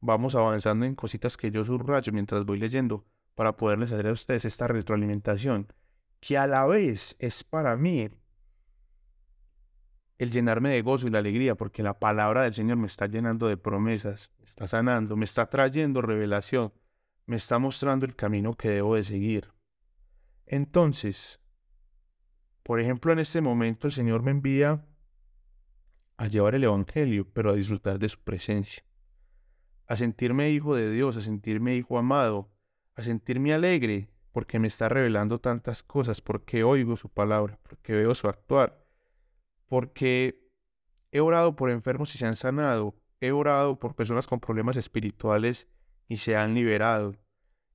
vamos 0.00 0.36
avanzando 0.36 0.86
en 0.86 0.94
cositas 0.94 1.36
que 1.36 1.50
yo 1.50 1.64
subrayo 1.64 2.12
mientras 2.12 2.44
voy 2.44 2.58
leyendo 2.58 3.04
para 3.34 3.56
poderles 3.56 3.90
hacer 3.90 4.06
a 4.06 4.12
ustedes 4.12 4.44
esta 4.44 4.68
retroalimentación, 4.68 5.72
que 6.20 6.38
a 6.38 6.46
la 6.46 6.64
vez 6.66 7.16
es 7.18 7.42
para 7.42 7.76
mí 7.76 8.08
el 10.18 10.30
llenarme 10.30 10.70
de 10.70 10.82
gozo 10.82 11.06
y 11.06 11.10
la 11.10 11.18
alegría, 11.18 11.54
porque 11.54 11.82
la 11.82 11.98
palabra 11.98 12.42
del 12.42 12.54
Señor 12.54 12.78
me 12.78 12.86
está 12.86 13.06
llenando 13.06 13.48
de 13.48 13.56
promesas, 13.56 14.30
me 14.38 14.46
está 14.46 14.66
sanando, 14.66 15.16
me 15.16 15.24
está 15.24 15.48
trayendo 15.50 16.00
revelación, 16.00 16.72
me 17.26 17.36
está 17.36 17.58
mostrando 17.58 18.06
el 18.06 18.16
camino 18.16 18.54
que 18.54 18.70
debo 18.70 18.94
de 18.94 19.04
seguir. 19.04 19.52
Entonces, 20.46 21.40
por 22.62 22.80
ejemplo, 22.80 23.12
en 23.12 23.18
este 23.18 23.40
momento 23.40 23.86
el 23.86 23.92
Señor 23.92 24.22
me 24.22 24.30
envía 24.30 24.86
a 26.16 26.28
llevar 26.28 26.54
el 26.54 26.64
Evangelio, 26.64 27.30
pero 27.32 27.50
a 27.50 27.54
disfrutar 27.54 27.98
de 27.98 28.08
su 28.08 28.18
presencia, 28.18 28.84
a 29.86 29.96
sentirme 29.96 30.50
hijo 30.50 30.74
de 30.74 30.90
Dios, 30.90 31.16
a 31.16 31.20
sentirme 31.20 31.76
hijo 31.76 31.98
amado, 31.98 32.50
a 32.94 33.02
sentirme 33.02 33.52
alegre, 33.52 34.08
porque 34.32 34.58
me 34.58 34.68
está 34.68 34.88
revelando 34.88 35.38
tantas 35.38 35.82
cosas, 35.82 36.22
porque 36.22 36.64
oigo 36.64 36.96
su 36.96 37.10
palabra, 37.10 37.58
porque 37.62 37.92
veo 37.92 38.14
su 38.14 38.28
actuar 38.28 38.85
porque 39.66 40.50
he 41.10 41.20
orado 41.20 41.56
por 41.56 41.70
enfermos 41.70 42.14
y 42.14 42.18
se 42.18 42.26
han 42.26 42.36
sanado, 42.36 42.94
he 43.20 43.32
orado 43.32 43.78
por 43.78 43.94
personas 43.94 44.26
con 44.26 44.40
problemas 44.40 44.76
espirituales 44.76 45.68
y 46.08 46.18
se 46.18 46.36
han 46.36 46.54
liberado, 46.54 47.16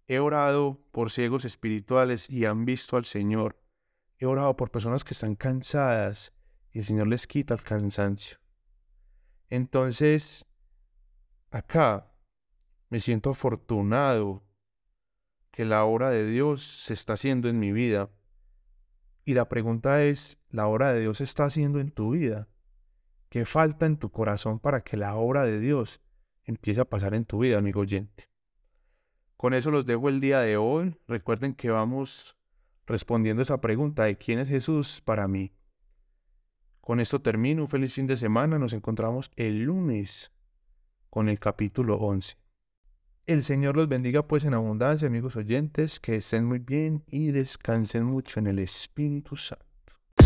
he 0.07 0.19
orado 0.19 0.83
por 0.91 1.11
ciegos 1.11 1.45
espirituales 1.45 2.29
y 2.29 2.45
han 2.45 2.65
visto 2.65 2.97
al 2.97 3.05
Señor, 3.05 3.61
he 4.17 4.25
orado 4.25 4.55
por 4.55 4.71
personas 4.71 5.03
que 5.03 5.13
están 5.13 5.35
cansadas 5.35 6.33
y 6.71 6.79
el 6.79 6.85
Señor 6.85 7.07
les 7.07 7.27
quita 7.27 7.53
el 7.53 7.63
cansancio. 7.63 8.37
Entonces, 9.49 10.45
acá 11.49 12.13
me 12.89 12.99
siento 12.99 13.31
afortunado 13.31 14.43
que 15.51 15.65
la 15.65 15.83
obra 15.83 16.09
de 16.09 16.25
Dios 16.25 16.83
se 16.83 16.93
está 16.93 17.13
haciendo 17.13 17.49
en 17.49 17.59
mi 17.59 17.71
vida 17.71 18.09
y 19.25 19.33
la 19.33 19.49
pregunta 19.49 20.03
es, 20.03 20.40
¿la 20.51 20.67
obra 20.67 20.93
de 20.93 21.01
Dios 21.01 21.21
está 21.21 21.45
haciendo 21.45 21.79
en 21.79 21.91
tu 21.91 22.11
vida? 22.11 22.47
¿Qué 23.29 23.45
falta 23.45 23.85
en 23.85 23.97
tu 23.97 24.11
corazón 24.11 24.59
para 24.59 24.81
que 24.81 24.97
la 24.97 25.15
obra 25.15 25.43
de 25.43 25.59
Dios 25.59 26.01
empiece 26.43 26.81
a 26.81 26.85
pasar 26.85 27.13
en 27.13 27.25
tu 27.25 27.39
vida, 27.39 27.57
amigo 27.57 27.81
oyente? 27.81 28.29
Con 29.37 29.53
eso 29.53 29.71
los 29.71 29.85
dejo 29.85 30.09
el 30.09 30.19
día 30.19 30.41
de 30.41 30.57
hoy. 30.57 30.95
Recuerden 31.07 31.55
que 31.55 31.71
vamos 31.71 32.37
respondiendo 32.85 33.41
esa 33.41 33.59
pregunta 33.61 34.03
de 34.03 34.17
quién 34.17 34.37
es 34.37 34.47
Jesús 34.47 35.01
para 35.01 35.27
mí. 35.27 35.53
Con 36.81 36.99
esto 36.99 37.21
termino. 37.21 37.63
Un 37.63 37.67
feliz 37.67 37.93
fin 37.93 38.05
de 38.05 38.17
semana. 38.17 38.59
Nos 38.59 38.73
encontramos 38.73 39.31
el 39.35 39.63
lunes 39.63 40.31
con 41.09 41.29
el 41.29 41.39
capítulo 41.39 41.95
11. 41.95 42.37
El 43.25 43.43
Señor 43.43 43.77
los 43.77 43.87
bendiga 43.87 44.27
pues 44.27 44.43
en 44.43 44.53
abundancia, 44.53 45.07
amigos 45.07 45.35
oyentes, 45.35 45.99
que 45.99 46.17
estén 46.17 46.45
muy 46.45 46.59
bien 46.59 47.03
y 47.07 47.31
descansen 47.31 48.03
mucho 48.03 48.39
en 48.39 48.47
el 48.47 48.59
Espíritu 48.59 49.35
Santo. 49.35 49.70